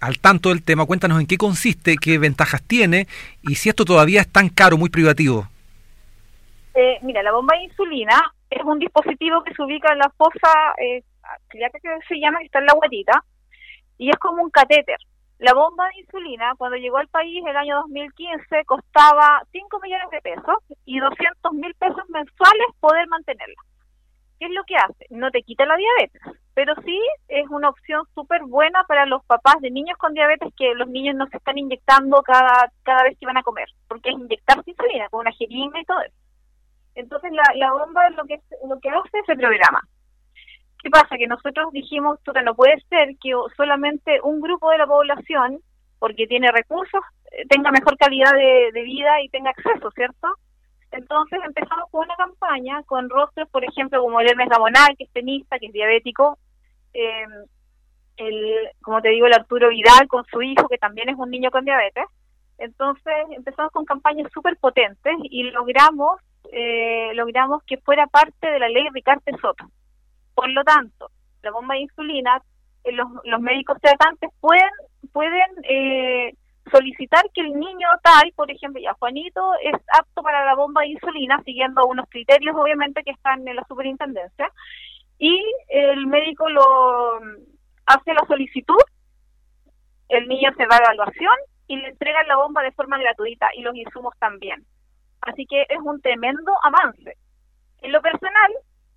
al 0.00 0.18
tanto 0.18 0.50
del 0.50 0.62
tema, 0.62 0.84
cuéntanos 0.84 1.20
en 1.20 1.26
qué 1.26 1.38
consiste, 1.38 1.96
qué 1.96 2.18
ventajas 2.18 2.62
tiene 2.62 3.06
y 3.42 3.54
si 3.54 3.68
esto 3.68 3.84
todavía 3.84 4.20
es 4.20 4.30
tan 4.30 4.48
caro, 4.48 4.76
muy 4.76 4.90
privativo. 4.90 5.48
mira, 7.02 7.22
la 7.22 7.32
bomba 7.32 7.56
de 7.56 7.64
insulina 7.64 8.20
es 8.50 8.62
un 8.64 8.78
dispositivo 8.78 9.42
que 9.42 9.54
se 9.54 9.62
ubica 9.62 9.92
en 9.92 9.98
la 9.98 10.10
fosa 10.16 10.74
eh, 10.78 11.02
que 11.50 11.58
se 12.08 12.18
llama, 12.18 12.38
que 12.40 12.46
está 12.46 12.58
en 12.58 12.66
la 12.66 12.74
guatita, 12.74 13.24
y 13.98 14.10
es 14.10 14.16
como 14.16 14.42
un 14.42 14.50
catéter. 14.50 14.98
La 15.38 15.54
bomba 15.54 15.88
de 15.88 16.00
insulina, 16.00 16.54
cuando 16.56 16.76
llegó 16.76 16.98
al 16.98 17.08
país 17.08 17.42
el 17.44 17.56
año 17.56 17.76
2015, 17.82 18.64
costaba 18.64 19.42
5 19.50 19.80
millones 19.80 20.10
de 20.10 20.20
pesos 20.20 20.56
y 20.84 21.00
200 21.00 21.52
mil 21.54 21.74
pesos 21.74 22.08
mensuales 22.10 22.66
poder 22.78 23.08
mantenerla. 23.08 23.60
¿Qué 24.38 24.46
es 24.46 24.52
lo 24.52 24.62
que 24.64 24.76
hace? 24.76 25.06
No 25.10 25.30
te 25.30 25.42
quita 25.42 25.66
la 25.66 25.76
diabetes, 25.76 26.22
pero 26.54 26.74
sí 26.84 27.00
es 27.28 27.48
una 27.50 27.70
opción 27.70 28.04
súper 28.14 28.42
buena 28.42 28.84
para 28.84 29.06
los 29.06 29.24
papás 29.24 29.56
de 29.60 29.70
niños 29.70 29.96
con 29.98 30.14
diabetes 30.14 30.52
que 30.56 30.74
los 30.74 30.88
niños 30.88 31.16
no 31.16 31.26
se 31.26 31.38
están 31.38 31.58
inyectando 31.58 32.22
cada, 32.22 32.70
cada 32.82 33.04
vez 33.04 33.18
que 33.18 33.26
van 33.26 33.36
a 33.36 33.42
comer, 33.42 33.68
porque 33.88 34.10
es 34.10 34.16
inyectarse 34.16 34.70
insulina 34.70 35.08
con 35.08 35.20
una 35.20 35.32
jeringa 35.32 35.80
y 35.80 35.84
todo 35.84 36.00
eso. 36.02 36.14
Entonces 36.94 37.32
la, 37.32 37.42
la 37.56 37.72
bomba 37.72 38.08
lo 38.10 38.24
que, 38.26 38.40
lo 38.68 38.78
que 38.80 38.90
hace 38.90 39.18
es 39.18 39.28
el 39.28 39.38
programa. 39.38 39.82
¿Qué 40.82 40.90
pasa? 40.90 41.16
Que 41.16 41.26
nosotros 41.26 41.72
dijimos, 41.72 42.18
que 42.24 42.42
no 42.42 42.54
puede 42.54 42.80
ser 42.88 43.16
que 43.20 43.32
solamente 43.56 44.20
un 44.22 44.40
grupo 44.40 44.70
de 44.70 44.78
la 44.78 44.86
población, 44.86 45.60
porque 45.98 46.26
tiene 46.26 46.50
recursos, 46.50 47.00
eh, 47.30 47.46
tenga 47.48 47.70
mejor 47.70 47.96
calidad 47.96 48.32
de, 48.32 48.82
vida 48.82 49.20
y 49.22 49.28
tenga 49.28 49.50
acceso, 49.50 49.90
¿cierto? 49.92 50.28
Entonces 50.90 51.38
empezamos 51.46 51.88
con 51.90 52.04
una 52.04 52.16
campaña 52.16 52.82
con 52.84 53.08
rostros, 53.08 53.48
por 53.50 53.64
ejemplo, 53.64 54.02
como 54.02 54.20
el 54.20 54.28
Hermes 54.28 54.48
Gamonal, 54.48 54.96
que 54.98 55.04
es 55.04 55.12
tenista, 55.12 55.58
que 55.58 55.66
es 55.66 55.72
diabético, 55.72 56.36
eh, 56.92 57.26
el, 58.16 58.68
como 58.82 59.00
te 59.00 59.10
digo, 59.10 59.26
el 59.26 59.34
Arturo 59.34 59.68
Vidal 59.68 60.08
con 60.08 60.24
su 60.26 60.42
hijo, 60.42 60.68
que 60.68 60.78
también 60.78 61.08
es 61.08 61.16
un 61.16 61.30
niño 61.30 61.50
con 61.50 61.64
diabetes. 61.64 62.04
Entonces 62.58 63.14
empezamos 63.30 63.72
con 63.72 63.84
campañas 63.84 64.30
súper 64.32 64.56
potentes 64.58 65.14
y 65.22 65.44
logramos 65.44 66.20
eh, 66.50 67.12
logramos 67.14 67.62
que 67.64 67.78
fuera 67.78 68.06
parte 68.06 68.46
de 68.46 68.58
la 68.58 68.68
ley 68.68 68.86
Ricarte 68.92 69.32
Soto. 69.40 69.70
Por 70.34 70.50
lo 70.50 70.64
tanto, 70.64 71.10
la 71.42 71.50
bomba 71.50 71.74
de 71.74 71.80
insulina, 71.82 72.42
eh, 72.84 72.92
los, 72.92 73.08
los 73.24 73.40
médicos 73.40 73.78
tratantes 73.80 74.30
pueden, 74.40 74.70
pueden 75.12 75.50
eh, 75.64 76.34
solicitar 76.70 77.24
que 77.34 77.40
el 77.40 77.52
niño 77.58 77.88
tal, 78.02 78.32
por 78.34 78.50
ejemplo, 78.50 78.80
ya 78.80 78.94
Juanito, 78.94 79.52
es 79.62 79.74
apto 79.98 80.22
para 80.22 80.44
la 80.44 80.54
bomba 80.54 80.82
de 80.82 80.88
insulina, 80.88 81.40
siguiendo 81.44 81.86
unos 81.86 82.08
criterios, 82.08 82.56
obviamente, 82.56 83.02
que 83.02 83.10
están 83.10 83.46
en 83.46 83.56
la 83.56 83.64
superintendencia, 83.64 84.50
y 85.18 85.40
el 85.68 86.06
médico 86.06 86.48
lo 86.48 87.20
hace 87.86 88.14
la 88.14 88.26
solicitud, 88.26 88.82
el 90.08 90.28
niño 90.28 90.50
se 90.56 90.66
va 90.66 90.76
a 90.76 90.78
evaluación 90.78 91.36
y 91.68 91.76
le 91.76 91.88
entregan 91.88 92.26
la 92.28 92.36
bomba 92.36 92.62
de 92.62 92.72
forma 92.72 92.98
gratuita 92.98 93.48
y 93.54 93.62
los 93.62 93.74
insumos 93.74 94.14
también. 94.18 94.64
Así 95.20 95.46
que 95.46 95.62
es 95.62 95.78
un 95.82 96.00
tremendo 96.00 96.52
avance. 96.62 97.16
En 97.80 97.92
lo 97.92 98.02
personal, 98.02 98.52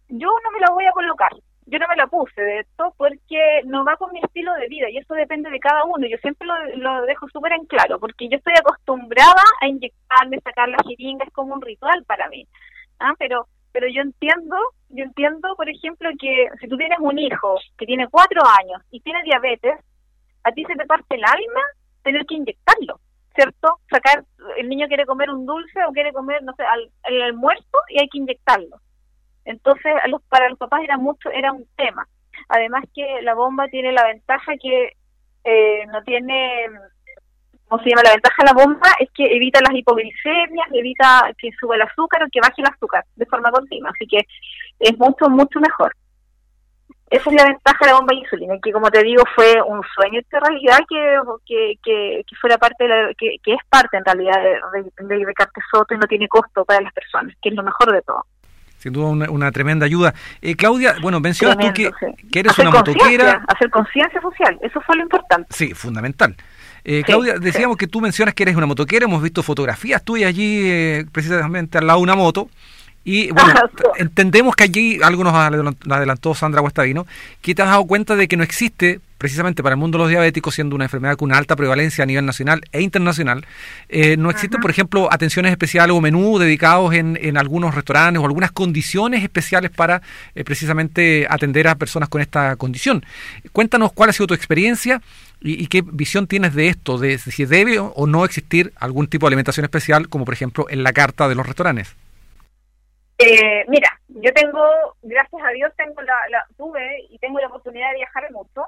yo 0.09 0.27
no 0.43 0.51
me 0.51 0.59
la 0.59 0.71
voy 0.71 0.85
a 0.85 0.91
colocar. 0.91 1.31
Yo 1.67 1.79
no 1.79 1.88
me 1.88 1.95
la 1.95 2.05
puse 2.05 2.39
de 2.39 2.59
esto 2.59 2.93
porque 2.95 3.62
no 3.65 3.83
va 3.83 3.97
con 3.97 4.12
mi 4.12 4.19
estilo 4.19 4.53
de 4.53 4.67
vida 4.67 4.88
y 4.89 4.97
eso 4.97 5.15
depende 5.15 5.50
de 5.50 5.59
cada 5.59 5.83
uno. 5.85 6.05
Yo 6.07 6.17
siempre 6.17 6.47
lo, 6.75 7.01
dejo 7.03 7.27
súper 7.29 7.53
en 7.53 7.65
claro 7.65 8.00
porque 8.00 8.29
yo 8.29 8.38
estoy 8.38 8.53
acostumbrada 8.59 9.43
a 9.62 9.67
inyectarme, 9.67 10.39
sacar 10.41 10.69
la 10.69 10.77
jeringa, 10.88 11.25
es 11.25 11.33
como 11.33 11.55
un 11.55 11.62
ritual 11.62 12.03
para 12.05 12.29
mí. 12.29 12.47
¿ah? 13.00 13.13
Pero 13.17 13.47
pero 13.71 13.88
yo 13.89 14.03
entiendo, 14.03 14.55
yo 14.88 15.03
entiendo, 15.03 15.53
por 15.57 15.67
ejemplo, 15.67 16.09
que 16.17 16.47
si 16.62 16.67
tú 16.69 16.77
tienes 16.77 16.97
un 17.01 17.19
hijo 17.19 17.59
que 17.77 17.85
tiene 17.85 18.07
cuatro 18.07 18.41
años 18.62 18.81
y 18.89 19.01
tiene 19.01 19.21
diabetes, 19.24 19.77
a 20.43 20.51
ti 20.53 20.63
se 20.63 20.75
te 20.75 20.85
parte 20.85 21.15
el 21.15 21.25
alma 21.25 21.62
tener 22.01 22.25
que 22.25 22.35
inyectarlo. 22.35 23.01
¿cierto? 23.35 23.79
Sacar, 23.89 24.24
el 24.57 24.69
niño 24.69 24.88
quiere 24.88 25.05
comer 25.05 25.29
un 25.29 25.45
dulce 25.45 25.83
o 25.88 25.91
quiere 25.91 26.13
comer, 26.13 26.41
no 26.43 26.53
sé, 26.55 26.63
al, 26.63 26.89
el 27.03 27.21
almuerzo 27.21 27.77
y 27.89 28.00
hay 28.00 28.07
que 28.07 28.17
inyectarlo. 28.17 28.77
Entonces, 29.45 29.93
los, 30.07 30.21
para 30.23 30.49
los 30.49 30.57
papás 30.57 30.81
era 30.83 30.97
mucho, 30.97 31.29
era 31.29 31.51
un 31.51 31.65
tema. 31.77 32.07
Además 32.49 32.83
que 32.93 33.21
la 33.21 33.33
bomba 33.33 33.67
tiene 33.67 33.91
la 33.91 34.03
ventaja 34.05 34.53
que 34.61 34.93
eh, 35.43 35.85
no 35.87 36.03
tiene, 36.03 36.65
¿cómo 37.67 37.81
se 37.83 37.89
llama? 37.89 38.03
La 38.03 38.13
ventaja 38.13 38.35
de 38.39 38.45
la 38.45 38.65
bomba 38.65 38.89
es 38.99 39.09
que 39.11 39.25
evita 39.35 39.61
las 39.61 39.73
hipoglicemias, 39.73 40.67
evita 40.73 41.31
que 41.37 41.51
suba 41.59 41.75
el 41.75 41.83
azúcar 41.83 42.23
o 42.23 42.27
que 42.31 42.41
baje 42.41 42.61
el 42.61 42.67
azúcar 42.67 43.05
de 43.15 43.25
forma 43.27 43.51
continua. 43.51 43.91
Así 43.91 44.07
que 44.07 44.25
es 44.79 44.97
mucho, 44.97 45.29
mucho 45.29 45.59
mejor. 45.59 45.95
Esa 47.11 47.29
es 47.29 47.35
la 47.35 47.45
ventaja 47.45 47.77
de 47.81 47.91
la 47.91 47.97
bomba 47.97 48.13
de 48.13 48.21
insulina, 48.21 48.55
que 48.63 48.71
como 48.71 48.89
te 48.89 49.03
digo 49.03 49.23
fue 49.35 49.61
un 49.61 49.81
sueño 49.93 50.21
de 50.31 50.39
realidad 50.39 50.79
que, 50.89 51.19
que, 51.45 52.23
que, 52.25 52.35
fuera 52.41 52.57
parte 52.57 52.83
de 52.83 52.89
la, 52.89 53.13
que, 53.15 53.37
es 53.45 53.59
parte 53.69 53.97
en 53.97 54.05
realidad 54.05 54.41
de, 54.41 54.81
de, 55.05 55.17
de 55.17 55.33
Soto 55.71 55.93
y 55.93 55.99
no 55.99 56.07
tiene 56.07 56.27
costo 56.27 56.65
para 56.65 56.81
las 56.81 56.91
personas, 56.93 57.35
que 57.41 57.49
es 57.49 57.55
lo 57.55 57.61
mejor 57.61 57.93
de 57.93 58.01
todo. 58.01 58.25
Sin 58.85 58.93
duda 58.93 59.07
una, 59.07 59.51
tremenda 59.51 59.87
ayuda. 59.87 60.13
Eh, 60.43 60.55
Claudia, 60.55 60.93
bueno, 61.01 61.19
mencionas 61.19 61.57
tú 61.57 61.73
que, 61.73 61.91
eres 62.39 62.59
una 62.59 62.69
motoquera. 62.69 63.43
Hacer 63.47 63.71
conciencia 63.71 64.21
social, 64.21 64.59
eso 64.61 64.79
fue 64.81 64.95
lo 64.95 65.01
importante. 65.01 65.47
Sí, 65.49 65.73
fundamental. 65.73 66.35
Eh, 66.83 67.01
Claudia, 67.03 67.39
decíamos 67.39 67.77
que 67.77 67.87
tú 67.87 67.99
mencionas 67.99 68.35
que 68.35 68.43
eres 68.43 68.55
una 68.55 68.67
motoquera, 68.67 69.05
hemos 69.05 69.23
visto 69.23 69.41
fotografías 69.41 70.03
tuyas 70.03 70.29
allí 70.29 70.69
eh, 70.69 71.05
precisamente 71.11 71.79
al 71.79 71.87
lado 71.87 71.97
de 71.97 72.03
una 72.03 72.15
moto. 72.15 72.47
Y 73.05 73.29
bueno, 73.31 73.53
entendemos 73.97 74.55
que 74.55 74.63
allí, 74.63 75.00
algo 75.01 75.24
nos 75.24 75.35
adelantó 75.35 76.33
Sandra 76.33 76.59
Guastavino, 76.59 77.05
que 77.41 77.53
te 77.53 77.62
has 77.62 77.69
dado 77.69 77.85
cuenta 77.85 78.15
de 78.15 78.27
que 78.27 78.35
no 78.35 78.43
existe, 78.43 79.00
precisamente 79.19 79.62
para 79.62 79.74
el 79.74 79.79
mundo 79.79 80.00
de 80.00 80.03
los 80.05 80.09
diabéticos, 80.09 80.55
siendo 80.55 80.75
una 80.75 80.85
enfermedad 80.85 81.15
con 81.15 81.29
una 81.29 81.38
alta 81.38 81.55
prevalencia 81.55 82.03
a 82.03 82.07
nivel 82.07 82.25
nacional 82.25 82.62
e 82.71 82.81
internacional, 82.81 83.45
eh, 83.89 84.17
no 84.17 84.31
existen, 84.31 84.59
por 84.59 84.71
ejemplo, 84.71 85.07
atenciones 85.13 85.51
especiales 85.51 85.95
o 85.95 86.01
menús 86.01 86.39
dedicados 86.39 86.95
en, 86.95 87.17
en, 87.21 87.38
algunos 87.38 87.75
restaurantes 87.75 88.21
o 88.21 88.25
algunas 88.25 88.51
condiciones 88.51 89.24
especiales 89.24 89.69
para 89.69 90.01
eh, 90.33 90.43
precisamente 90.43 91.27
atender 91.29 91.67
a 91.67 91.75
personas 91.75 92.09
con 92.09 92.21
esta 92.21 92.55
condición. 92.55 93.05
Cuéntanos 93.51 93.93
cuál 93.93 94.09
ha 94.09 94.13
sido 94.13 94.27
tu 94.27 94.33
experiencia 94.33 95.00
y, 95.41 95.62
y, 95.62 95.67
qué 95.67 95.83
visión 95.85 96.25
tienes 96.25 96.55
de 96.55 96.69
esto, 96.69 96.97
de 96.97 97.19
si 97.19 97.45
debe 97.45 97.77
o 97.77 98.07
no 98.07 98.25
existir 98.25 98.74
algún 98.77 99.07
tipo 99.07 99.27
de 99.27 99.29
alimentación 99.29 99.63
especial, 99.63 100.09
como 100.09 100.25
por 100.25 100.33
ejemplo 100.33 100.65
en 100.69 100.81
la 100.81 100.91
carta 100.91 101.29
de 101.29 101.35
los 101.35 101.45
restaurantes. 101.45 101.93
Eh, 103.17 103.65
mira, 103.69 103.89
yo 104.10 104.34
tengo, 104.34 104.62
gracias 105.01 105.41
a 105.41 105.50
Dios, 105.51 105.72
tengo 105.77 106.01
la, 106.01 106.15
la, 106.29 106.45
tuve 106.57 107.05
y 107.10 107.17
tengo 107.19 107.39
la 107.39 107.48
oportunidad 107.48 107.89
de 107.91 107.98
viajar 107.98 108.31
mucho. 108.31 108.65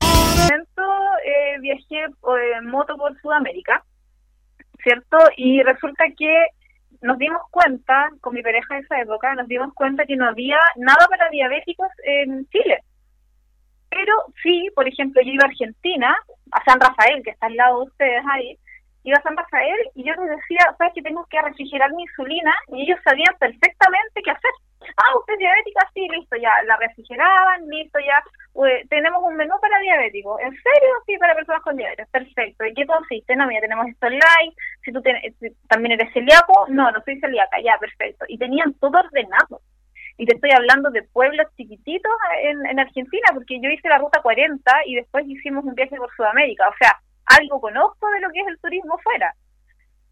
En 0.00 0.42
momento 0.42 0.82
eh, 1.24 1.58
viajé 1.60 2.04
eh, 2.04 2.52
en 2.58 2.66
moto 2.66 2.96
por 2.96 3.20
Sudamérica, 3.20 3.84
¿cierto? 4.82 5.18
Y 5.36 5.62
resulta 5.62 6.04
que 6.16 6.46
nos 7.02 7.18
dimos 7.18 7.40
cuenta, 7.50 8.10
con 8.20 8.34
mi 8.34 8.42
pareja 8.42 8.74
de 8.74 8.80
esa 8.80 9.00
época, 9.00 9.34
nos 9.34 9.48
dimos 9.48 9.72
cuenta 9.74 10.04
que 10.06 10.16
no 10.16 10.28
había 10.28 10.58
nada 10.76 11.06
para 11.08 11.28
diabéticos 11.30 11.88
en 12.04 12.46
Chile. 12.48 12.78
Pero 13.88 14.14
sí, 14.42 14.68
por 14.74 14.86
ejemplo, 14.86 15.20
yo 15.22 15.32
iba 15.32 15.44
a 15.44 15.48
Argentina, 15.48 16.16
a 16.52 16.64
San 16.64 16.78
Rafael, 16.78 17.22
que 17.24 17.30
está 17.30 17.46
al 17.46 17.56
lado 17.56 17.80
de 17.80 17.86
ustedes 17.86 18.22
ahí, 18.30 18.58
iba 19.02 19.18
a 19.18 19.22
San 19.22 19.36
Rafael 19.36 19.78
y 19.94 20.04
yo 20.04 20.14
les 20.14 20.36
decía, 20.36 20.74
¿sabes 20.76 20.92
que 20.94 21.02
tengo 21.02 21.24
que 21.26 21.40
refrigerar 21.40 21.92
mi 21.92 22.02
insulina? 22.02 22.54
Y 22.68 22.82
ellos 22.82 22.98
sabían 23.04 23.34
perfectamente 23.38 24.22
qué 24.22 24.30
hacer. 24.30 24.50
Ah, 24.96 25.16
usted 25.18 25.34
es 25.34 25.38
diabética, 25.38 25.88
sí, 25.94 26.08
listo, 26.08 26.36
ya 26.36 26.50
la 26.66 26.76
refrigeraban, 26.76 27.68
listo, 27.68 27.98
ya 28.00 28.22
tenemos 28.88 29.22
un 29.22 29.36
menú 29.36 29.54
para 29.60 29.78
diabéticos. 29.80 30.40
¿En 30.40 30.50
serio? 30.50 30.90
Sí, 31.06 31.16
para 31.18 31.34
personas 31.34 31.62
con 31.62 31.76
diabetes. 31.76 32.08
Perfecto. 32.10 32.64
¿Y 32.64 32.74
qué 32.74 32.86
consiste? 32.86 33.36
No, 33.36 33.46
mira, 33.46 33.60
tenemos 33.60 33.86
esto 33.88 34.06
online. 34.06 34.54
Si 34.84 34.92
tú 34.92 35.00
tienes, 35.02 35.34
también 35.68 35.92
eres 35.92 36.12
celíaco, 36.12 36.66
no, 36.68 36.90
no 36.90 37.00
soy 37.04 37.18
celíaca, 37.20 37.58
ya, 37.62 37.78
perfecto. 37.78 38.24
Y 38.28 38.38
tenían 38.38 38.74
todo 38.74 38.98
ordenado. 38.98 39.60
Y 40.16 40.26
te 40.26 40.34
estoy 40.34 40.50
hablando 40.50 40.90
de 40.90 41.02
pueblos 41.04 41.46
chiquititos 41.56 42.12
en, 42.42 42.66
en 42.66 42.80
Argentina, 42.80 43.28
porque 43.32 43.58
yo 43.60 43.70
hice 43.70 43.88
la 43.88 43.98
ruta 43.98 44.20
40 44.20 44.70
y 44.86 44.96
después 44.96 45.24
hicimos 45.26 45.64
un 45.64 45.74
viaje 45.74 45.96
por 45.96 46.14
Sudamérica. 46.14 46.68
O 46.68 46.74
sea, 46.78 47.00
algo 47.38 47.60
conozco 47.60 48.10
de 48.10 48.20
lo 48.20 48.30
que 48.30 48.40
es 48.40 48.46
el 48.48 48.60
turismo 48.60 48.98
fuera. 48.98 49.34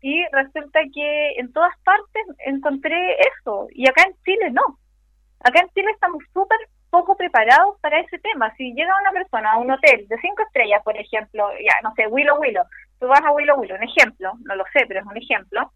Y 0.00 0.24
resulta 0.32 0.80
que 0.94 1.32
en 1.38 1.52
todas 1.52 1.76
partes 1.84 2.22
encontré 2.46 3.16
eso, 3.34 3.68
y 3.72 3.88
acá 3.88 4.04
en 4.04 4.14
Chile 4.24 4.50
no. 4.52 4.78
Acá 5.40 5.60
en 5.60 5.68
Chile 5.70 5.90
estamos 5.92 6.22
súper 6.32 6.58
poco 6.90 7.16
preparados 7.16 7.78
para 7.80 8.00
ese 8.00 8.18
tema. 8.18 8.54
Si 8.56 8.72
llega 8.72 9.00
una 9.00 9.12
persona 9.12 9.52
a 9.52 9.58
un 9.58 9.70
hotel 9.70 10.06
de 10.08 10.18
cinco 10.18 10.42
estrellas, 10.42 10.82
por 10.84 10.96
ejemplo, 10.96 11.48
ya 11.60 11.74
no 11.82 11.92
sé, 11.94 12.06
Willow 12.06 12.38
Willow, 12.40 12.64
tú 12.98 13.06
vas 13.08 13.22
a 13.24 13.32
Willow 13.32 13.58
Willow, 13.60 13.76
un 13.76 13.82
ejemplo, 13.82 14.32
no 14.44 14.56
lo 14.56 14.64
sé, 14.72 14.84
pero 14.86 15.00
es 15.00 15.06
un 15.06 15.16
ejemplo, 15.16 15.72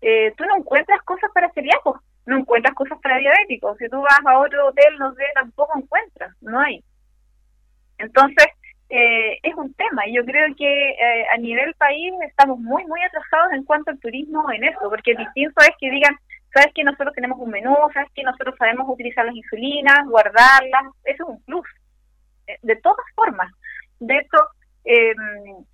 eh, 0.00 0.32
tú 0.36 0.44
no 0.44 0.56
encuentras 0.56 1.00
cosas 1.02 1.30
para 1.32 1.50
celíacos, 1.52 2.00
no 2.26 2.38
encuentras 2.38 2.74
cosas 2.74 2.98
para 3.02 3.18
diabéticos. 3.18 3.78
Si 3.78 3.88
tú 3.88 4.00
vas 4.00 4.20
a 4.24 4.38
otro 4.38 4.68
hotel, 4.68 4.98
no 4.98 5.14
sé, 5.14 5.24
tampoco 5.34 5.78
encuentras, 5.78 6.34
no 6.40 6.60
hay. 6.60 6.84
Entonces, 7.98 8.46
eh, 8.94 9.38
es 9.42 9.54
un 9.54 9.72
tema. 9.74 10.06
Y 10.06 10.14
yo 10.14 10.24
creo 10.24 10.54
que 10.54 10.90
eh, 10.90 11.26
a 11.32 11.38
nivel 11.38 11.72
país 11.74 12.12
estamos 12.28 12.58
muy, 12.58 12.84
muy 12.84 13.00
atrasados 13.02 13.52
en 13.54 13.64
cuanto 13.64 13.90
al 13.90 13.98
turismo 13.98 14.44
en 14.52 14.64
eso, 14.64 14.78
porque 14.90 15.14
distinto 15.14 15.62
es 15.62 15.70
que 15.80 15.90
digan, 15.90 16.14
sabes 16.52 16.74
que 16.74 16.84
nosotros 16.84 17.14
tenemos 17.14 17.38
un 17.38 17.50
menú, 17.50 17.74
sabes 17.94 18.10
que 18.14 18.22
nosotros 18.22 18.54
sabemos 18.58 18.86
utilizar 18.86 19.24
las 19.24 19.34
insulinas, 19.34 20.06
guardarlas, 20.06 20.84
eso 21.04 21.24
es 21.24 21.28
un 21.28 21.42
plus. 21.44 21.66
Eh, 22.46 22.58
de 22.60 22.76
todas 22.76 23.06
formas. 23.14 23.50
De 23.98 24.14
hecho, 24.14 24.36
eh, 24.84 25.14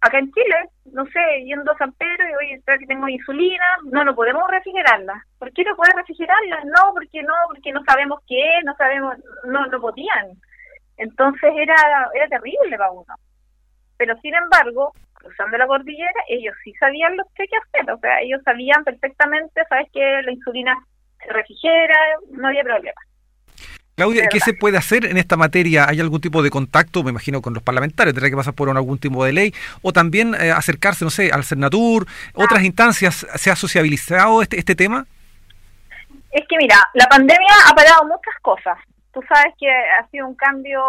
acá 0.01 0.21
en 0.21 0.31
Chile, 0.31 0.69
no 0.93 1.05
sé, 1.07 1.45
yendo 1.45 1.73
a 1.73 1.79
San 1.79 1.93
Pedro 1.95 2.25
y 2.29 2.35
oye, 2.37 2.63
que 2.65 2.87
tengo 2.87 3.09
insulina, 3.09 3.65
no, 3.91 4.05
no 4.05 4.15
podemos 4.15 4.49
refrigerarla. 4.49 5.25
¿Por 5.41 5.53
qué 5.55 5.65
no 5.65 5.75
puedes 5.75 5.97
refrigerarla? 5.97 6.63
No, 6.67 6.95
porque 6.95 7.21
no, 7.25 7.35
porque 7.49 7.73
no 7.73 7.83
sabemos 7.83 8.21
qué 8.29 8.45
no 8.65 8.77
sabemos, 8.77 9.17
no, 9.45 9.67
no 9.67 9.81
podían. 9.81 10.39
Entonces 10.99 11.51
era, 11.57 11.75
era 12.15 12.29
terrible 12.29 12.77
para 12.77 12.91
uno. 12.91 13.15
Pero 13.97 14.17
sin 14.21 14.35
embargo, 14.35 14.93
cruzando 15.15 15.57
la 15.57 15.67
cordillera, 15.67 16.21
ellos 16.29 16.55
sí 16.63 16.73
sabían 16.75 17.17
lo 17.17 17.25
que 17.35 17.43
hay 17.43 17.49
que 17.49 17.57
hacer, 17.57 17.91
o 17.91 17.99
sea, 17.99 18.21
ellos 18.21 18.41
sabían 18.45 18.85
perfectamente, 18.85 19.63
sabes 19.69 19.89
que 19.93 20.23
la 20.23 20.33
insulina 20.33 20.77
se 21.19 21.33
refrigera, 21.33 21.97
no 22.31 22.49
había 22.49 22.63
problema. 22.63 23.01
Claudia, 23.97 24.29
¿qué 24.31 24.39
se 24.39 24.55
puede 24.55 24.79
hacer 24.79 25.05
en 25.07 25.17
esta 25.17 25.37
materia? 25.37 25.89
¿Hay 25.89 25.99
algún 25.99 26.21
tipo 26.21 26.41
de 26.41 26.51
contacto, 26.51 27.03
me 27.03 27.11
imagino, 27.11 27.43
con 27.43 27.53
los 27.53 27.65
parlamentarios? 27.65 28.15
¿Tendrá 28.15 28.31
que 28.31 28.37
pasar 28.37 28.55
por 28.55 28.71
algún 28.71 28.99
tipo 28.99 29.25
de 29.25 29.33
ley? 29.33 29.53
¿O 29.83 29.93
también 29.93 30.37
eh, 30.37 30.53
acercarse, 30.53 31.05
no 31.05 31.11
sé, 31.11 31.33
al 31.33 31.43
Senatur? 31.43 32.07
¿Otras 32.33 32.61
ah. 32.61 32.65
instancias? 32.65 33.27
¿Se 33.35 33.51
ha 33.51 33.57
sociabilizado 33.57 34.41
este, 34.41 34.57
este 34.57 34.77
tema? 34.77 35.05
Es 36.31 36.47
que 36.49 36.57
mira, 36.59 36.77
la 36.95 37.07
pandemia 37.07 37.53
ha 37.69 37.75
parado 37.75 38.05
muchas 38.05 38.35
cosas. 38.41 38.79
Tú 39.13 39.21
sabes 39.29 39.55
que 39.59 39.71
ha 39.71 40.07
sido 40.09 40.27
un 40.27 40.35
cambio 40.35 40.83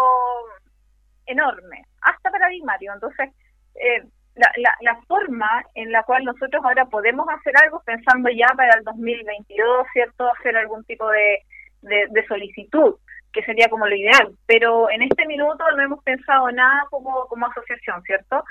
enorme, 1.26 1.84
hasta 2.02 2.30
paradigmático. 2.30 2.92
Entonces, 2.92 3.30
eh, 3.74 4.02
la, 4.34 4.52
la, 4.56 4.74
la, 4.80 5.00
forma 5.02 5.64
en 5.74 5.90
la 5.92 6.02
cual 6.04 6.24
nosotros 6.24 6.62
ahora 6.64 6.86
podemos 6.86 7.26
hacer 7.28 7.54
algo 7.62 7.82
pensando 7.84 8.30
ya 8.30 8.46
para 8.56 8.74
el 8.78 8.84
2022, 8.84 9.86
¿cierto? 9.92 10.30
Hacer 10.32 10.56
algún 10.56 10.84
tipo 10.84 11.08
de 11.08 11.40
de, 11.82 12.26
solicitud, 12.26 12.96
que 13.32 13.42
sería 13.44 13.68
como 13.68 13.86
lo 13.86 13.94
ideal. 13.94 14.34
Pero 14.46 14.90
en 14.90 15.02
este 15.02 15.26
minuto 15.26 15.64
no 15.76 15.82
hemos 15.82 16.02
pensado 16.02 16.50
nada 16.50 16.86
como, 16.90 17.26
como 17.26 17.46
asociación, 17.46 18.02
¿cierto? 18.02 18.44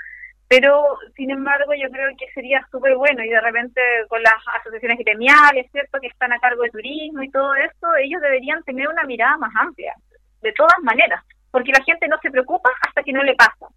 Pero, 0.50 0.98
sin 1.14 1.30
embargo, 1.30 1.74
yo 1.74 1.88
creo 1.90 2.08
que 2.18 2.26
sería 2.32 2.66
súper 2.72 2.96
bueno 2.96 3.22
y 3.22 3.28
de 3.28 3.40
repente 3.40 3.80
con 4.08 4.20
las 4.20 4.34
asociaciones 4.58 4.98
gremiales, 4.98 5.70
¿cierto?, 5.70 6.00
que 6.00 6.08
están 6.08 6.32
a 6.32 6.40
cargo 6.40 6.64
de 6.64 6.70
turismo 6.70 7.22
y 7.22 7.30
todo 7.30 7.54
eso, 7.54 7.94
ellos 8.02 8.20
deberían 8.20 8.60
tener 8.64 8.88
una 8.88 9.04
mirada 9.04 9.36
más 9.36 9.52
amplia, 9.54 9.94
de 10.42 10.52
todas 10.54 10.74
maneras, 10.82 11.24
porque 11.52 11.70
la 11.70 11.84
gente 11.84 12.08
no 12.08 12.18
se 12.20 12.32
preocupa 12.32 12.68
hasta 12.82 13.04
que 13.04 13.12
no 13.12 13.22
le 13.22 13.36
pasa. 13.36 13.68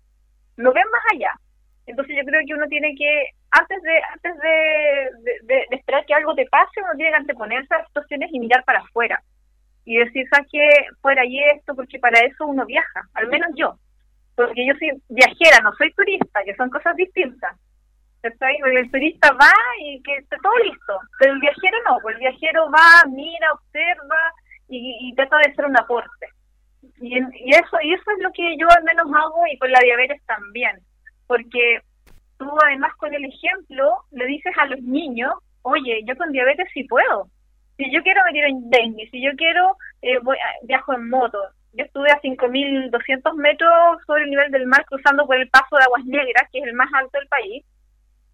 Lo 0.55 0.73
ven 0.73 0.85
más 0.91 1.03
allá. 1.13 1.33
Entonces 1.85 2.15
yo 2.17 2.23
creo 2.25 2.41
que 2.43 2.55
uno 2.55 2.65
tiene 2.65 2.95
que, 2.95 3.29
antes 3.51 3.79
de 3.83 4.01
antes 4.11 4.33
de, 4.39 5.67
esperar 5.69 6.03
que 6.07 6.15
algo 6.15 6.33
te 6.33 6.47
pase, 6.47 6.81
uno 6.81 6.95
tiene 6.95 7.11
que 7.11 7.17
anteponerse 7.17 7.71
a 7.71 7.77
las 7.79 7.87
situaciones 7.89 8.31
y 8.33 8.39
mirar 8.39 8.63
para 8.63 8.79
afuera 8.79 9.21
y 9.85 9.97
decir, 9.97 10.25
¿sabes 10.27 10.47
qué? 10.51 10.67
Fuera 11.03 11.23
y 11.23 11.39
esto, 11.55 11.75
porque 11.75 11.99
para 11.99 12.19
eso 12.21 12.47
uno 12.47 12.65
viaja, 12.65 13.01
al 13.13 13.27
menos 13.27 13.49
yo. 13.55 13.77
Porque 14.35 14.65
yo 14.65 14.73
soy 14.79 14.91
viajera, 15.09 15.59
no 15.63 15.71
soy 15.73 15.91
turista, 15.93 16.43
que 16.43 16.55
son 16.55 16.69
cosas 16.69 16.95
distintas. 16.95 17.55
Porque 18.21 18.79
el 18.79 18.91
turista 18.91 19.31
va 19.33 19.51
y 19.81 20.01
que 20.01 20.15
está 20.15 20.37
todo 20.41 20.57
listo, 20.59 20.97
pero 21.19 21.33
el 21.33 21.39
viajero 21.41 21.77
no, 21.89 21.97
pues 22.01 22.15
el 22.15 22.21
viajero 22.21 22.71
va, 22.71 23.09
mira, 23.09 23.51
observa 23.51 24.31
y, 24.69 25.13
trata 25.15 25.37
de 25.37 25.51
hacer 25.51 25.65
un 25.65 25.77
aporte. 25.77 26.27
Y, 27.01 27.17
eso 27.17 27.77
y 27.83 27.93
eso 27.93 28.11
es 28.15 28.23
lo 28.23 28.31
que 28.31 28.55
yo 28.57 28.67
al 28.69 28.83
menos 28.83 29.07
hago 29.13 29.43
y 29.51 29.57
con 29.57 29.71
la 29.71 29.79
diabetes 29.81 30.21
también, 30.25 30.79
porque 31.27 31.81
tú 32.37 32.49
además 32.65 32.95
con 32.95 33.13
el 33.13 33.25
ejemplo 33.25 33.91
le 34.11 34.25
dices 34.25 34.53
a 34.57 34.67
los 34.67 34.81
niños, 34.81 35.33
oye, 35.63 36.01
yo 36.05 36.15
con 36.15 36.31
diabetes 36.31 36.67
sí 36.73 36.85
puedo, 36.85 37.27
si 37.77 37.91
yo 37.91 38.01
quiero 38.03 38.21
me 38.31 38.39
en 38.39 38.69
dengue, 38.69 39.09
si 39.09 39.21
yo 39.21 39.31
quiero 39.35 39.75
eh, 40.01 40.19
voy, 40.19 40.37
viajo 40.63 40.93
en 40.93 41.09
moto. 41.09 41.39
Yo 41.73 41.85
estuve 41.85 42.11
a 42.11 42.21
5.200 42.21 43.35
metros 43.35 43.73
sobre 44.05 44.23
el 44.23 44.29
nivel 44.29 44.51
del 44.51 44.67
mar 44.67 44.85
cruzando 44.85 45.25
por 45.25 45.37
el 45.37 45.49
paso 45.49 45.75
de 45.75 45.83
Aguas 45.83 46.05
Negras, 46.05 46.47
que 46.51 46.59
es 46.59 46.65
el 46.65 46.73
más 46.73 46.89
alto 46.93 47.17
del 47.17 47.27
país, 47.27 47.65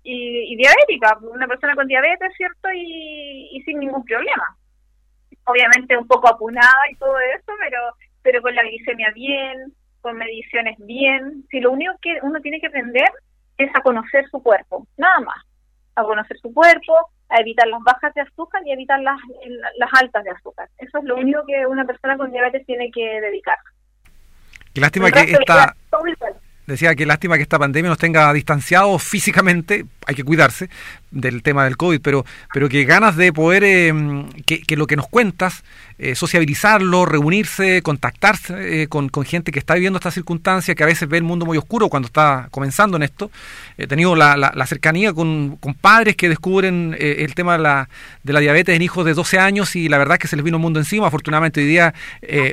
y, 0.03 0.55
diabética, 0.55 1.17
una 1.21 1.47
persona 1.47 1.75
con 1.75 1.87
diabetes, 1.87 2.33
¿cierto? 2.35 2.69
Y, 2.73 3.61
sin 3.65 3.79
ningún 3.79 4.03
problema. 4.03 4.57
Obviamente 5.45 5.97
un 5.97 6.07
poco 6.07 6.29
apunada 6.29 6.81
y 6.91 6.95
todo 6.95 7.17
eso, 7.19 7.53
pero, 7.59 7.79
pero 8.21 8.41
con 8.41 8.55
la 8.55 8.63
glicemia 8.63 9.11
bien, 9.13 9.73
con 10.01 10.17
mediciones 10.17 10.77
bien. 10.79 11.45
Si 11.49 11.59
lo 11.59 11.71
único 11.71 11.93
que 12.01 12.19
uno 12.21 12.39
tiene 12.41 12.59
que 12.59 12.67
aprender 12.67 13.09
es 13.57 13.69
a 13.75 13.81
conocer 13.81 14.27
su 14.29 14.41
cuerpo, 14.41 14.87
nada 14.97 15.19
más. 15.21 15.45
A 15.95 16.03
conocer 16.03 16.37
su 16.39 16.53
cuerpo, 16.53 16.93
a 17.29 17.39
evitar 17.41 17.67
las 17.67 17.81
bajas 17.83 18.13
de 18.13 18.21
azúcar 18.21 18.61
y 18.65 18.71
evitar 18.71 18.99
las, 19.01 19.19
las 19.77 19.89
altas 20.01 20.23
de 20.23 20.31
azúcar. 20.31 20.69
Eso 20.77 20.97
es 20.97 21.03
lo 21.03 21.15
único 21.15 21.43
que 21.45 21.65
una 21.65 21.85
persona 21.85 22.17
con 22.17 22.31
diabetes 22.31 22.65
tiene 22.65 22.91
que 22.91 23.21
dedicar. 23.21 23.57
Qué 24.73 24.81
lástima 24.81 25.11
que 25.11 25.21
esta... 25.21 25.75
Decía 26.69 26.93
que 26.93 27.07
lástima 27.07 27.35
que 27.35 27.41
esta 27.41 27.57
pandemia 27.57 27.89
nos 27.89 27.97
tenga 27.97 28.31
distanciados 28.31 29.01
físicamente, 29.01 29.85
hay 30.05 30.13
que 30.13 30.23
cuidarse 30.23 30.69
del 31.11 31.41
tema 31.41 31.63
del 31.63 31.77
COVID, 31.77 32.01
pero, 32.01 32.25
pero 32.53 32.69
que 32.69 32.85
ganas 32.85 33.15
de 33.15 33.33
poder, 33.33 33.63
eh, 33.63 33.93
que, 34.45 34.75
lo 34.75 34.85
que 34.85 34.95
nos 34.95 35.07
cuentas, 35.07 35.63
eh, 35.97 36.15
sociabilizarlo, 36.15 37.05
reunirse, 37.05 37.81
contactarse 37.81 38.83
eh, 38.83 38.87
con, 38.87 39.09
gente 39.25 39.51
que 39.51 39.59
está 39.59 39.73
viviendo 39.73 39.97
esta 39.97 40.11
circunstancia, 40.11 40.75
que 40.75 40.83
a 40.83 40.85
veces 40.85 41.09
ve 41.09 41.17
el 41.17 41.23
mundo 41.23 41.45
muy 41.45 41.57
oscuro 41.57 41.89
cuando 41.89 42.05
está 42.05 42.47
comenzando 42.51 42.97
en 42.97 43.03
esto. 43.03 43.31
He 43.77 43.87
tenido 43.87 44.15
la, 44.15 44.65
cercanía 44.67 45.13
con, 45.13 45.57
con, 45.57 45.73
padres 45.73 46.15
que 46.15 46.29
descubren 46.29 46.95
el 46.99 47.33
tema 47.33 47.53
de 47.57 47.63
la, 47.63 47.89
de 48.23 48.33
la 48.33 48.39
diabetes 48.39 48.75
en 48.75 48.81
hijos 48.81 49.05
de 49.05 49.13
12 49.13 49.39
años 49.39 49.75
y 49.75 49.89
la 49.89 49.97
verdad 49.97 50.15
es 50.15 50.19
que 50.19 50.27
se 50.27 50.35
les 50.35 50.45
vino 50.45 50.57
el 50.57 50.61
mundo 50.61 50.79
encima. 50.79 51.07
Afortunadamente 51.07 51.61
hoy 51.61 51.67
día 51.67 51.93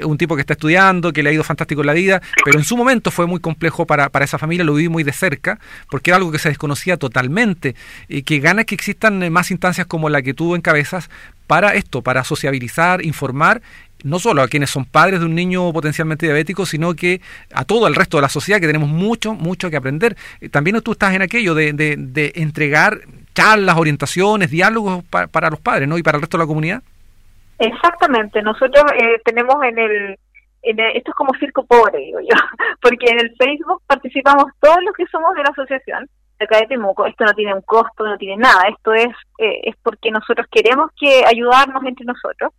un 0.05 0.18
tipo 0.18 0.35
que 0.35 0.40
está 0.40 0.55
estudiando, 0.55 1.12
que 1.12 1.22
le 1.22 1.31
ha 1.31 1.33
ido 1.33 1.44
fantástico 1.44 1.83
en 1.83 1.87
la 1.87 1.92
vida, 1.92 2.22
pero 2.44 2.59
en 2.59 2.64
su 2.64 2.76
momento 2.76 3.11
fue 3.11 3.26
muy 3.26 3.40
complejo 3.40 3.87
para, 3.87 4.06
para 4.11 4.25
esa 4.25 4.38
familia, 4.38 4.64
lo 4.64 4.75
viví 4.75 4.88
muy 4.88 5.05
de 5.05 5.12
cerca, 5.12 5.59
porque 5.90 6.11
era 6.11 6.16
algo 6.16 6.33
que 6.33 6.38
se 6.38 6.49
desconocía 6.49 6.97
totalmente 6.97 7.75
y 8.09 8.23
que 8.23 8.38
gana 8.40 8.64
que 8.64 8.75
existan 8.75 9.23
eh, 9.23 9.31
más 9.31 9.51
instancias 9.51 9.87
como 9.87 10.09
la 10.09 10.23
que 10.23 10.35
tú 10.35 10.55
encabezas 10.55 11.11
para 11.47 11.75
esto, 11.75 12.03
para 12.03 12.25
sociabilizar, 12.25 13.05
informar 13.05 13.62
no 14.05 14.19
solo 14.19 14.42
a 14.42 14.49
quienes 14.49 14.71
son 14.71 14.85
padres 14.85 15.21
de 15.21 15.27
un 15.27 15.35
niño 15.35 15.73
potencialmente 15.73 16.27
diabético, 16.27 16.66
sino 16.66 16.95
que 16.95 17.21
a 17.53 17.64
todo 17.64 17.87
el 17.88 17.95
resto 17.95 18.19
de 18.19 18.23
la 18.23 18.29
sociedad 18.29 18.61
que 18.61 18.66
tenemos 18.66 18.88
mucho, 18.88 19.35
mucho 19.35 19.71
que 19.71 19.77
aprender. 19.77 20.16
Eh, 20.40 20.49
también 20.49 20.81
tú 20.83 20.92
estás 20.92 21.14
en 21.14 21.23
aquello 21.23 21.55
de, 21.55 21.73
de, 21.73 22.33
entregar 22.37 23.01
charlas, 23.35 23.77
orientaciones, 23.77 24.51
diálogos 24.51 25.05
para 25.05 25.51
los 25.51 25.61
padres, 25.61 25.88
¿no? 25.88 25.99
Y 25.99 26.03
para 26.03 26.16
el 26.16 26.23
resto 26.23 26.37
de 26.37 26.45
la 26.45 26.47
comunidad. 26.47 26.83
Exactamente. 27.59 28.42
Nosotros 28.42 28.85
eh, 28.99 29.21
tenemos 29.25 29.57
en 29.64 29.79
el, 29.79 30.19
en 30.62 30.81
esto 30.81 31.11
es 31.11 31.14
como 31.14 31.35
circo 31.38 31.64
pobre, 31.64 31.99
digo 31.99 32.21
yo, 32.21 32.29
porque 32.83 33.11
en 33.11 33.21
el 33.21 33.35
Facebook 33.37 33.83
participamos 33.87 34.47
todos 34.61 34.79
los 34.85 34.95
que 34.95 35.07
somos 35.07 35.35
de 35.35 35.42
la 35.42 35.51
asociación 35.51 36.09
acá 36.38 36.59
de 36.59 36.66
Temuco, 36.66 37.07
esto 37.07 37.25
no 37.25 37.33
tiene 37.33 37.55
un 37.55 37.62
costo, 37.62 38.05
no 38.05 38.19
tiene 38.19 38.37
nada, 38.37 38.64
esto 38.69 38.92
es, 38.92 39.09
eh, 39.38 39.61
es 39.64 39.77
porque 39.83 40.11
nosotros 40.11 40.47
queremos 40.51 40.90
que 40.99 41.25
ayudarnos 41.25 41.83
entre 41.85 42.05
nosotros 42.05 42.53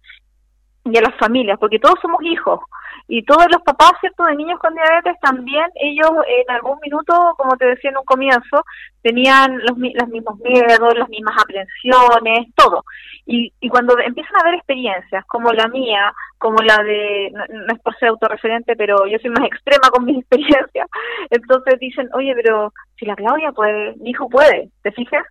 y 0.94 0.98
a 0.98 1.02
las 1.02 1.16
familias, 1.16 1.58
porque 1.60 1.80
todos 1.80 2.00
somos 2.02 2.22
hijos 2.24 2.60
y 3.08 3.24
todos 3.24 3.46
los 3.52 3.62
papás, 3.62 3.94
¿cierto?, 4.02 4.24
de 4.26 4.36
niños 4.36 4.60
con 4.60 4.74
diabetes 4.74 5.16
también, 5.22 5.66
ellos 5.76 6.12
en 6.28 6.54
algún 6.54 6.78
minuto, 6.82 7.36
como 7.38 7.56
te 7.56 7.66
decía 7.66 7.90
en 7.90 7.98
un 7.98 8.04
comienzo, 8.04 8.64
tenían 9.02 9.60
los, 9.60 9.78
los 9.78 10.10
mismos 10.10 10.40
miedos, 10.40 10.98
las 10.98 11.08
mismas 11.08 11.36
aprensiones, 11.42 12.48
todo. 12.56 12.84
Y, 13.26 13.54
y 13.62 13.70
cuando 13.70 13.98
empiezan 14.00 14.36
a 14.36 14.40
haber 14.42 14.56
experiencias 14.56 15.26
como 15.28 15.54
la 15.54 15.68
mía, 15.70 16.14
como 16.38 16.62
la 16.62 16.78
de, 16.84 17.32
no, 17.32 17.74
es 17.74 17.80
por 17.80 17.96
ser 17.98 18.10
autorreferente, 18.10 18.76
pero 18.76 19.08
yo 19.08 19.18
soy 19.20 19.30
más 19.30 19.46
extrema 19.46 19.90
con 19.90 20.06
mis 20.06 20.18
experiencias, 20.22 20.88
entonces 21.30 21.80
dicen, 21.80 22.10
oye, 22.14 22.34
pero 22.36 22.74
si 22.98 23.06
la 23.06 23.16
Claudia 23.16 23.52
puede, 23.54 23.96
mi 23.98 24.10
hijo 24.10 24.28
puede, 24.30 24.70
¿te 24.84 24.92
fijas? 24.92 25.26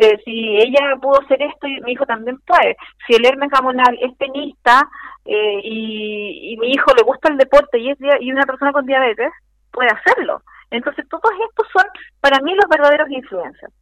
Eh, 0.00 0.16
si 0.24 0.56
ella 0.56 0.94
pudo 1.02 1.20
hacer 1.20 1.42
esto, 1.42 1.66
mi 1.84 1.90
hijo 1.92 2.06
también 2.06 2.38
puede. 2.46 2.76
Si 3.04 3.14
el 3.14 3.26
Hermes 3.26 3.50
Gamonal 3.50 3.98
es 4.00 4.16
tenista 4.16 4.88
eh, 5.24 5.60
y, 5.64 6.56
mi 6.60 6.70
hijo 6.70 6.94
le 6.96 7.02
gusta 7.02 7.28
el 7.28 7.36
deporte 7.36 7.80
y 7.80 7.90
es 7.90 7.98
y 8.20 8.30
una 8.30 8.46
persona 8.46 8.70
con 8.72 8.86
diabetes, 8.86 9.32
puede 9.72 9.90
hacerlo. 9.90 10.40
Entonces, 10.70 11.04
todos 11.08 11.32
estos 11.48 11.66
son 11.72 11.84
para 12.20 12.38
mí 12.42 12.54
los 12.54 12.68
verdaderos 12.70 13.10
influencers. 13.10 13.74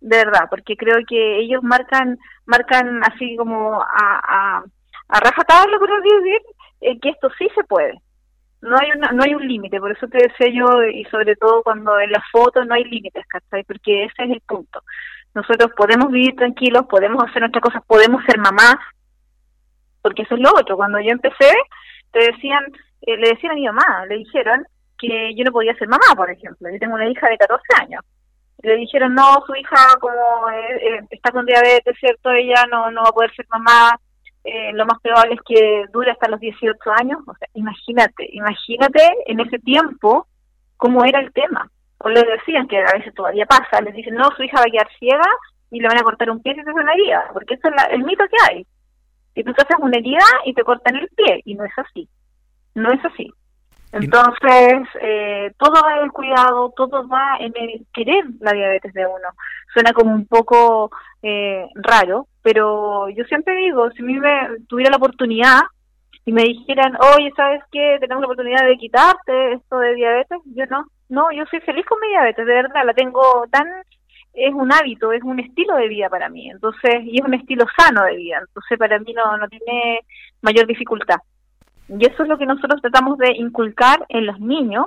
De 0.00 0.16
verdad, 0.16 0.46
porque 0.48 0.78
creo 0.78 0.96
que 1.06 1.38
ellos 1.40 1.62
marcan 1.62 2.18
marcan 2.46 3.02
así 3.04 3.36
como 3.36 3.82
a, 3.82 4.20
a, 4.22 4.64
a 5.08 5.20
rajatabla, 5.20 5.78
por 5.78 6.02
decir, 6.02 6.40
eh, 6.80 6.98
que 7.00 7.10
esto 7.10 7.28
sí 7.38 7.48
se 7.54 7.64
puede 7.64 8.00
no 8.64 8.76
hay 8.80 8.90
una, 8.96 9.12
no 9.12 9.22
hay 9.22 9.34
un 9.34 9.46
límite, 9.46 9.78
por 9.78 9.92
eso 9.92 10.08
te 10.08 10.18
decía 10.18 10.48
yo, 10.52 10.82
y 10.84 11.04
sobre 11.04 11.36
todo 11.36 11.62
cuando 11.62 12.00
en 12.00 12.10
las 12.10 12.22
fotos 12.32 12.66
no 12.66 12.74
hay 12.74 12.84
límites, 12.84 13.24
¿cachai? 13.26 13.62
Porque 13.64 14.04
ese 14.04 14.24
es 14.24 14.30
el 14.30 14.40
punto. 14.40 14.80
Nosotros 15.34 15.72
podemos 15.76 16.10
vivir 16.12 16.36
tranquilos, 16.36 16.86
podemos 16.86 17.22
hacer 17.24 17.40
nuestras 17.40 17.62
cosas, 17.62 17.82
podemos 17.86 18.24
ser 18.24 18.38
mamás, 18.38 18.76
porque 20.00 20.22
eso 20.22 20.34
es 20.36 20.40
lo 20.40 20.50
otro. 20.50 20.76
Cuando 20.76 21.00
yo 21.00 21.10
empecé, 21.10 21.52
te 22.12 22.30
decían, 22.30 22.64
eh, 23.02 23.16
le 23.16 23.30
decían 23.30 23.52
a 23.52 23.56
mi 23.56 23.66
mamá, 23.66 24.06
le 24.08 24.18
dijeron 24.18 24.64
que 24.98 25.34
yo 25.34 25.44
no 25.44 25.52
podía 25.52 25.74
ser 25.74 25.88
mamá, 25.88 26.14
por 26.16 26.30
ejemplo. 26.30 26.70
Yo 26.70 26.78
tengo 26.78 26.94
una 26.94 27.08
hija 27.08 27.28
de 27.28 27.38
14 27.38 27.62
años. 27.80 28.04
Le 28.62 28.76
dijeron, 28.76 29.14
no, 29.14 29.42
su 29.46 29.54
hija 29.56 29.76
como 30.00 30.50
eh, 30.50 31.00
está 31.10 31.30
con 31.32 31.44
diabetes, 31.44 31.96
¿cierto? 31.98 32.30
Ella 32.30 32.64
no, 32.70 32.90
no 32.90 33.02
va 33.02 33.08
a 33.08 33.12
poder 33.12 33.34
ser 33.34 33.46
mamá. 33.50 33.98
Eh, 34.44 34.72
lo 34.74 34.86
más 34.86 35.00
probable 35.00 35.34
es 35.34 35.40
que 35.46 35.84
dure 35.92 36.10
hasta 36.10 36.28
los 36.28 36.40
18 36.40 36.78
años. 36.98 37.18
O 37.26 37.34
sea, 37.34 37.48
imagínate, 37.54 38.28
imagínate 38.32 39.02
en 39.26 39.40
ese 39.40 39.58
tiempo 39.58 40.26
cómo 40.76 41.04
era 41.04 41.20
el 41.20 41.32
tema. 41.32 41.70
O 41.98 42.08
le 42.08 42.22
decían 42.22 42.66
que 42.68 42.78
a 42.78 42.92
veces 42.92 43.14
todavía 43.14 43.46
pasa, 43.46 43.80
les 43.80 43.94
dicen, 43.94 44.14
no, 44.14 44.28
su 44.36 44.42
hija 44.42 44.58
va 44.58 44.64
a 44.66 44.70
quedar 44.70 44.88
ciega 44.98 45.28
y 45.70 45.80
le 45.80 45.88
van 45.88 45.98
a 45.98 46.02
cortar 46.02 46.30
un 46.30 46.42
pie 46.42 46.54
si 46.54 46.62
se 46.62 46.70
hace 46.70 46.80
una 46.80 46.92
herida, 46.92 47.30
porque 47.32 47.54
eso 47.54 47.68
es 47.68 47.74
el 47.90 48.04
mito 48.04 48.24
que 48.24 48.52
hay. 48.52 48.66
Y 49.34 49.42
tú 49.42 49.52
te 49.52 49.62
haces 49.62 49.76
una 49.80 49.96
herida 49.96 50.24
y 50.44 50.54
te 50.54 50.62
cortan 50.62 50.96
el 50.96 51.08
pie, 51.08 51.42
y 51.44 51.54
no 51.54 51.64
es 51.64 51.72
así. 51.76 52.08
No 52.74 52.92
es 52.92 53.04
así. 53.04 53.32
Entonces, 53.94 54.88
eh, 55.00 55.52
todo 55.56 55.80
va 55.84 55.98
en 55.98 56.04
el 56.04 56.10
cuidado, 56.12 56.72
todo 56.76 57.06
va 57.06 57.36
en 57.38 57.52
el 57.56 57.86
querer 57.92 58.24
la 58.40 58.52
diabetes 58.52 58.92
de 58.92 59.06
uno. 59.06 59.28
Suena 59.72 59.92
como 59.92 60.12
un 60.12 60.26
poco 60.26 60.90
eh, 61.22 61.68
raro, 61.76 62.26
pero 62.42 63.08
yo 63.10 63.22
siempre 63.24 63.54
digo, 63.54 63.90
si 63.92 64.02
me 64.02 64.20
tuviera 64.68 64.90
la 64.90 64.96
oportunidad 64.96 65.60
y 66.24 66.32
me 66.32 66.42
dijeran, 66.42 66.96
oye, 67.14 67.32
¿sabes 67.36 67.62
qué? 67.70 67.98
Tenemos 68.00 68.22
la 68.22 68.26
oportunidad 68.26 68.66
de 68.66 68.76
quitarte 68.78 69.52
esto 69.52 69.78
de 69.78 69.94
diabetes, 69.94 70.38
yo 70.46 70.66
no. 70.66 70.86
No, 71.08 71.30
yo 71.32 71.44
soy 71.50 71.60
feliz 71.60 71.84
con 71.86 72.00
mi 72.00 72.08
diabetes, 72.08 72.46
de 72.46 72.52
verdad, 72.52 72.84
la 72.84 72.94
tengo 72.94 73.46
tan 73.50 73.66
es 74.34 74.52
un 74.52 74.72
hábito, 74.72 75.12
es 75.12 75.22
un 75.22 75.38
estilo 75.38 75.76
de 75.76 75.88
vida 75.88 76.08
para 76.08 76.28
mí, 76.28 76.50
entonces, 76.50 77.02
y 77.04 77.18
es 77.18 77.24
un 77.24 77.34
estilo 77.34 77.64
sano 77.76 78.04
de 78.04 78.16
vida, 78.16 78.38
entonces 78.40 78.78
para 78.78 78.98
mí 78.98 79.14
no, 79.14 79.36
no 79.36 79.48
tiene 79.48 80.00
mayor 80.42 80.66
dificultad. 80.66 81.18
Y 81.88 82.04
eso 82.04 82.22
es 82.22 82.28
lo 82.28 82.36
que 82.36 82.46
nosotros 82.46 82.80
tratamos 82.82 83.18
de 83.18 83.32
inculcar 83.32 84.04
en 84.08 84.26
los 84.26 84.40
niños, 84.40 84.86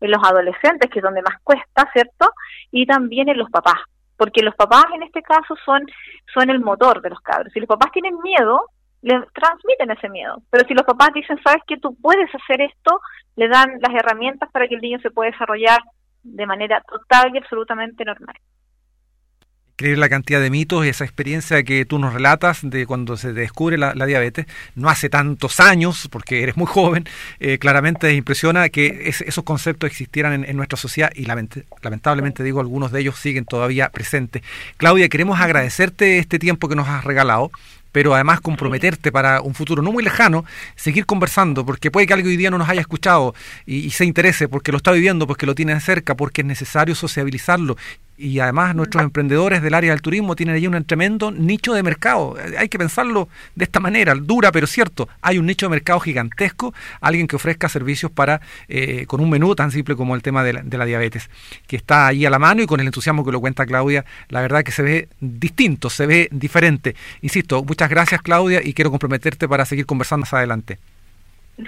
en 0.00 0.10
los 0.10 0.22
adolescentes, 0.24 0.90
que 0.90 0.98
es 0.98 1.02
donde 1.02 1.22
más 1.22 1.40
cuesta, 1.44 1.88
¿cierto? 1.92 2.30
Y 2.72 2.86
también 2.86 3.28
en 3.28 3.38
los 3.38 3.50
papás, 3.50 3.78
porque 4.16 4.42
los 4.42 4.56
papás 4.56 4.86
en 4.94 5.04
este 5.04 5.22
caso 5.22 5.54
son, 5.64 5.86
son 6.34 6.50
el 6.50 6.60
motor 6.60 7.00
de 7.00 7.10
los 7.10 7.20
cabros. 7.20 7.52
Si 7.52 7.60
los 7.60 7.68
papás 7.68 7.92
tienen 7.92 8.18
miedo, 8.22 8.64
le 9.02 9.20
transmiten 9.34 9.90
ese 9.90 10.08
miedo. 10.08 10.42
Pero 10.50 10.66
si 10.66 10.74
los 10.74 10.84
papás 10.84 11.10
dicen, 11.14 11.38
sabes 11.42 11.62
que 11.66 11.78
tú 11.78 11.96
puedes 12.00 12.28
hacer 12.34 12.60
esto, 12.60 13.00
le 13.36 13.48
dan 13.48 13.78
las 13.80 13.94
herramientas 13.94 14.50
para 14.52 14.68
que 14.68 14.74
el 14.74 14.80
niño 14.80 14.98
se 15.00 15.10
pueda 15.10 15.30
desarrollar 15.30 15.80
de 16.22 16.46
manera 16.46 16.82
total 16.82 17.34
y 17.34 17.38
absolutamente 17.38 18.04
normal. 18.04 18.36
Creer 19.76 19.96
la 19.96 20.10
cantidad 20.10 20.42
de 20.42 20.50
mitos 20.50 20.84
y 20.84 20.90
esa 20.90 21.04
experiencia 21.04 21.62
que 21.62 21.86
tú 21.86 21.98
nos 21.98 22.12
relatas 22.12 22.60
de 22.62 22.84
cuando 22.84 23.16
se 23.16 23.32
descubre 23.32 23.78
la, 23.78 23.94
diabetes, 23.94 24.44
no 24.74 24.90
hace 24.90 25.08
tantos 25.08 25.58
años, 25.58 26.06
porque 26.12 26.42
eres 26.42 26.58
muy 26.58 26.66
joven, 26.66 27.04
eh, 27.38 27.56
claramente 27.56 28.12
impresiona 28.12 28.68
que 28.68 29.08
esos 29.08 29.42
conceptos 29.42 29.88
existieran 29.88 30.44
en, 30.44 30.56
nuestra 30.58 30.76
sociedad 30.76 31.10
y 31.14 31.24
lamentablemente 31.24 32.42
digo, 32.42 32.60
algunos 32.60 32.92
de 32.92 33.00
ellos 33.00 33.16
siguen 33.16 33.46
todavía 33.46 33.88
presentes. 33.88 34.42
Claudia, 34.76 35.08
queremos 35.08 35.40
agradecerte 35.40 36.18
este 36.18 36.38
tiempo 36.38 36.68
que 36.68 36.76
nos 36.76 36.86
has 36.86 37.02
regalado 37.02 37.50
pero 37.92 38.14
además 38.14 38.40
comprometerte 38.40 39.12
para 39.12 39.40
un 39.40 39.54
futuro 39.54 39.82
no 39.82 39.92
muy 39.92 40.04
lejano, 40.04 40.44
seguir 40.76 41.06
conversando, 41.06 41.64
porque 41.64 41.90
puede 41.90 42.06
que 42.06 42.14
alguien 42.14 42.30
hoy 42.30 42.36
día 42.36 42.50
no 42.50 42.58
nos 42.58 42.68
haya 42.68 42.80
escuchado 42.80 43.34
y, 43.66 43.76
y, 43.76 43.90
se 43.90 44.04
interese 44.04 44.48
porque 44.48 44.72
lo 44.72 44.78
está 44.78 44.92
viviendo, 44.92 45.26
porque 45.26 45.46
lo 45.46 45.54
tiene 45.54 45.78
cerca, 45.80 46.14
porque 46.14 46.42
es 46.42 46.46
necesario 46.46 46.94
sociabilizarlo 46.94 47.76
y 48.20 48.38
además 48.38 48.74
nuestros 48.74 49.02
emprendedores 49.02 49.62
del 49.62 49.72
área 49.72 49.92
del 49.92 50.02
turismo 50.02 50.36
tienen 50.36 50.54
allí 50.54 50.66
un 50.66 50.84
tremendo 50.84 51.30
nicho 51.30 51.72
de 51.72 51.82
mercado. 51.82 52.36
Hay 52.58 52.68
que 52.68 52.78
pensarlo 52.78 53.28
de 53.54 53.64
esta 53.64 53.80
manera, 53.80 54.14
dura 54.14 54.52
pero 54.52 54.66
cierto. 54.66 55.08
Hay 55.22 55.38
un 55.38 55.46
nicho 55.46 55.66
de 55.66 55.70
mercado 55.70 56.00
gigantesco, 56.00 56.74
alguien 57.00 57.26
que 57.26 57.36
ofrezca 57.36 57.70
servicios 57.70 58.12
para 58.12 58.42
eh, 58.68 59.06
con 59.06 59.20
un 59.20 59.30
menú 59.30 59.54
tan 59.54 59.70
simple 59.70 59.96
como 59.96 60.14
el 60.14 60.22
tema 60.22 60.44
de 60.44 60.52
la, 60.52 60.84
diabetes, 60.84 61.30
que 61.66 61.76
está 61.76 62.08
ahí 62.08 62.26
a 62.26 62.30
la 62.30 62.38
mano 62.38 62.62
y 62.62 62.66
con 62.66 62.80
el 62.80 62.86
entusiasmo 62.86 63.24
que 63.24 63.32
lo 63.32 63.40
cuenta 63.40 63.64
Claudia, 63.64 64.04
la 64.28 64.42
verdad 64.42 64.62
que 64.62 64.72
se 64.72 64.82
ve 64.82 65.08
distinto, 65.20 65.88
se 65.88 66.06
ve 66.06 66.28
diferente. 66.30 66.94
Insisto, 67.22 67.64
muchas 67.64 67.88
gracias 67.88 68.20
Claudia 68.20 68.60
y 68.62 68.74
quiero 68.74 68.90
comprometerte 68.90 69.48
para 69.48 69.64
seguir 69.64 69.86
conversando 69.86 70.20
más 70.20 70.34
adelante. 70.34 70.78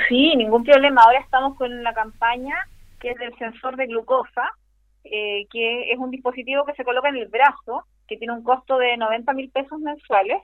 Sí, 0.08 0.36
ningún 0.36 0.64
problema. 0.64 1.02
Ahora 1.02 1.20
estamos 1.20 1.56
con 1.56 1.82
la 1.82 1.94
campaña 1.94 2.54
que 3.00 3.10
es 3.10 3.18
del 3.18 3.34
sensor 3.38 3.76
de 3.76 3.86
glucosa 3.86 4.52
eh, 5.04 5.46
que 5.50 5.92
es 5.92 5.98
un 5.98 6.10
dispositivo 6.10 6.64
que 6.64 6.74
se 6.74 6.84
coloca 6.84 7.08
en 7.08 7.16
el 7.16 7.28
brazo, 7.28 7.84
que 8.06 8.16
tiene 8.16 8.34
un 8.34 8.42
costo 8.42 8.78
de 8.78 8.96
90 8.96 9.32
mil 9.32 9.50
pesos 9.50 9.78
mensuales. 9.80 10.42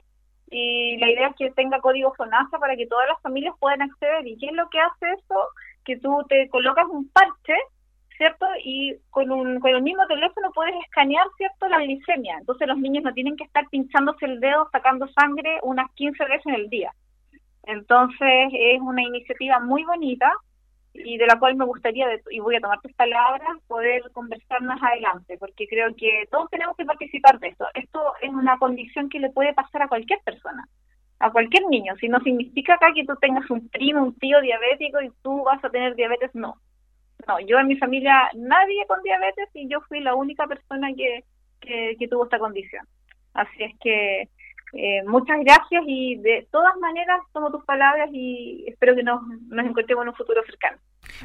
Y 0.51 0.97
la 0.97 1.09
idea 1.09 1.27
es 1.27 1.35
que 1.35 1.51
tenga 1.51 1.79
código 1.79 2.13
FONASA 2.15 2.57
para 2.57 2.75
que 2.75 2.87
todas 2.87 3.07
las 3.07 3.21
familias 3.21 3.55
puedan 3.59 3.81
acceder. 3.81 4.27
¿Y 4.27 4.37
qué 4.37 4.47
es 4.47 4.53
lo 4.53 4.67
que 4.69 4.79
hace 4.79 5.11
eso? 5.11 5.35
Que 5.85 5.97
tú 5.97 6.25
te 6.27 6.49
colocas 6.49 6.85
un 6.89 7.07
parche, 7.09 7.55
¿cierto? 8.17 8.45
Y 8.63 8.95
con, 9.11 9.31
un, 9.31 9.59
con 9.59 9.71
el 9.71 9.81
mismo 9.83 10.05
teléfono 10.07 10.51
puedes 10.53 10.75
escanear, 10.83 11.25
¿cierto? 11.37 11.67
La 11.67 11.79
glicemia. 11.79 12.37
Entonces 12.39 12.67
los 12.67 12.79
niños 12.79 13.03
no 13.03 13.13
tienen 13.13 13.37
que 13.37 13.43
estar 13.43 13.67
pinchándose 13.69 14.25
el 14.25 14.39
dedo, 14.39 14.67
sacando 14.71 15.07
sangre 15.09 15.59
unas 15.61 15.89
15 15.93 16.25
veces 16.25 16.45
en 16.47 16.55
el 16.55 16.69
día. 16.69 16.93
Entonces 17.63 18.49
es 18.51 18.81
una 18.81 19.03
iniciativa 19.03 19.59
muy 19.59 19.83
bonita 19.83 20.33
y 20.93 21.17
de 21.17 21.27
la 21.27 21.37
cual 21.39 21.55
me 21.55 21.65
gustaría, 21.65 22.07
y 22.29 22.39
voy 22.39 22.55
a 22.55 22.61
tomar 22.61 22.81
tus 22.81 22.93
palabras, 22.93 23.57
poder 23.67 24.03
conversar 24.11 24.61
más 24.61 24.81
adelante, 24.81 25.37
porque 25.37 25.67
creo 25.67 25.95
que 25.95 26.27
todos 26.31 26.49
tenemos 26.49 26.75
que 26.75 26.85
participar 26.85 27.39
de 27.39 27.49
esto. 27.49 27.65
Esto 27.73 28.13
es 28.21 28.29
una 28.29 28.57
condición 28.57 29.09
que 29.09 29.19
le 29.19 29.29
puede 29.29 29.53
pasar 29.53 29.83
a 29.83 29.87
cualquier 29.87 30.19
persona, 30.23 30.67
a 31.19 31.31
cualquier 31.31 31.67
niño. 31.69 31.95
Si 31.99 32.09
no 32.09 32.19
significa 32.21 32.75
acá 32.75 32.91
que 32.93 33.05
tú 33.05 33.15
tengas 33.21 33.49
un 33.49 33.69
primo, 33.69 34.03
un 34.03 34.15
tío 34.15 34.41
diabético 34.41 35.01
y 35.01 35.11
tú 35.21 35.43
vas 35.43 35.63
a 35.63 35.69
tener 35.69 35.95
diabetes, 35.95 36.33
no. 36.33 36.55
No, 37.27 37.39
yo 37.41 37.59
en 37.59 37.67
mi 37.67 37.77
familia 37.77 38.29
nadie 38.33 38.85
con 38.87 39.03
diabetes 39.03 39.49
y 39.53 39.67
yo 39.67 39.81
fui 39.81 39.99
la 39.99 40.15
única 40.15 40.47
persona 40.47 40.89
que, 40.95 41.23
que, 41.59 41.95
que 41.99 42.07
tuvo 42.07 42.23
esta 42.23 42.39
condición. 42.39 42.85
Así 43.33 43.63
es 43.63 43.73
que 43.79 44.29
eh, 44.73 45.03
muchas 45.07 45.39
gracias 45.39 45.83
y 45.87 46.15
de 46.17 46.47
todas 46.51 46.75
maneras 46.77 47.21
tomo 47.33 47.51
tus 47.51 47.63
palabras 47.65 48.09
y 48.13 48.65
espero 48.67 48.95
que 48.95 49.03
nos, 49.03 49.21
nos 49.47 49.65
encontremos 49.65 50.03
en 50.03 50.09
un 50.09 50.15
futuro 50.15 50.41
cercano. 50.45 50.77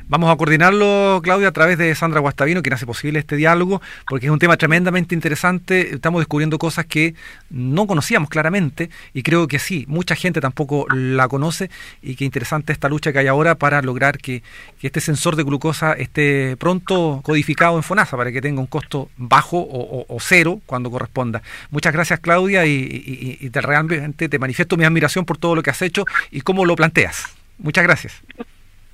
Vamos 0.07 0.31
a 0.31 0.37
coordinarlo, 0.37 1.21
Claudia, 1.23 1.49
a 1.49 1.53
través 1.53 1.79
de 1.79 1.95
Sandra 1.95 2.21
Guastavino, 2.21 2.63
quien 2.63 2.75
hace 2.75 2.87
posible 2.87 3.19
este 3.19 3.37
diálogo, 3.37 3.81
porque 4.09 4.27
es 4.27 4.33
un 4.33 4.39
tema 4.39 4.57
tremendamente 4.57 5.15
interesante. 5.15 5.95
Estamos 5.95 6.21
descubriendo 6.21 6.59
cosas 6.59 6.87
que 6.87 7.15
no 7.51 7.87
conocíamos 7.87 8.29
claramente 8.29 8.91
y 9.13 9.23
creo 9.23 9.47
que 9.47 9.59
sí, 9.59 9.85
mucha 9.89 10.15
gente 10.15 10.41
tampoco 10.41 10.87
la 10.91 11.29
conoce 11.29 11.71
y 12.03 12.17
qué 12.17 12.25
interesante 12.25 12.73
esta 12.73 12.89
lucha 12.89 13.13
que 13.13 13.21
hay 13.21 13.27
ahora 13.27 13.55
para 13.55 13.83
lograr 13.83 14.19
que, 14.19 14.43
este 14.83 15.01
sensor 15.01 15.35
de 15.35 15.45
glucosa 15.45 15.95
esté 15.95 16.59
pronto 16.59 17.23
codificado 17.25 17.79
en 17.79 17.83
FONASA 17.83 18.19
para 18.19 18.31
que 18.31 18.43
tenga 18.43 18.61
un 18.61 18.67
costo 18.67 19.09
bajo 19.17 19.67
o, 19.67 20.17
cero 20.21 20.61
cuando 20.67 20.91
corresponda. 20.91 21.41
Muchas 21.71 21.95
gracias, 21.95 22.21
Claudia, 22.21 22.67
y 22.67 23.34
te 23.51 23.61
realmente 23.61 24.29
te 24.29 24.39
manifiesto 24.39 24.77
mi 24.77 24.85
admiración 24.85 25.25
por 25.25 25.39
todo 25.39 25.55
lo 25.55 25.63
que 25.63 25.71
has 25.71 25.83
hecho 25.83 26.05
y 26.31 26.41
cómo 26.41 26.65
lo 26.65 26.77
planteas. 26.77 27.37
Muchas 27.59 27.85
gracias. 27.85 28.23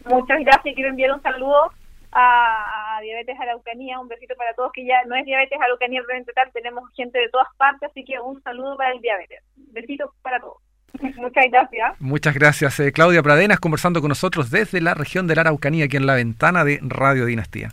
Muchas 0.05 0.41
gracias. 0.41 0.75
Quiero 0.75 0.91
enviar 0.91 1.13
un 1.13 1.23
saludo 1.23 1.73
a, 2.13 2.99
Diabetes 3.03 3.39
Araucanía, 3.41 3.99
un 3.99 4.09
besito 4.09 4.35
para 4.37 4.53
todos, 4.55 4.73
que 4.73 4.85
ya 4.85 5.03
no 5.07 5.15
es 5.15 5.25
Diabetes 5.25 5.59
Araucanía 5.61 6.03
tal, 6.35 6.53
tenemos 6.53 6.91
gente 6.95 7.19
de 7.19 7.29
todas 7.31 7.49
partes, 7.57 7.91
así 7.91 8.05
que 8.05 8.21
un 8.21 8.43
saludo 8.43 8.77
para 8.77 8.93
el 8.93 9.01
diabetes. 9.01 9.43
Besito 9.57 10.13
para 10.23 10.39
todos. 10.39 10.59
Muchas 11.17 11.45
gracias. 11.51 12.01
Muchas 12.01 12.35
gracias. 12.35 12.81
Eh, 12.81 12.93
Claudia 12.93 13.23
Pradenas 13.23 13.61
conversando 13.61 14.01
con 14.01 14.09
nosotros 14.09 14.51
desde 14.51 14.81
la 14.81 14.95
región 14.95 15.27
de 15.27 15.35
la 15.37 15.43
Araucanía, 15.43 15.87
aquí 15.87 15.97
en 15.97 16.07
la 16.07 16.15
ventana 16.15 16.65
de 16.65 16.79
Radio 16.83 17.25
Dinastía. 17.27 17.71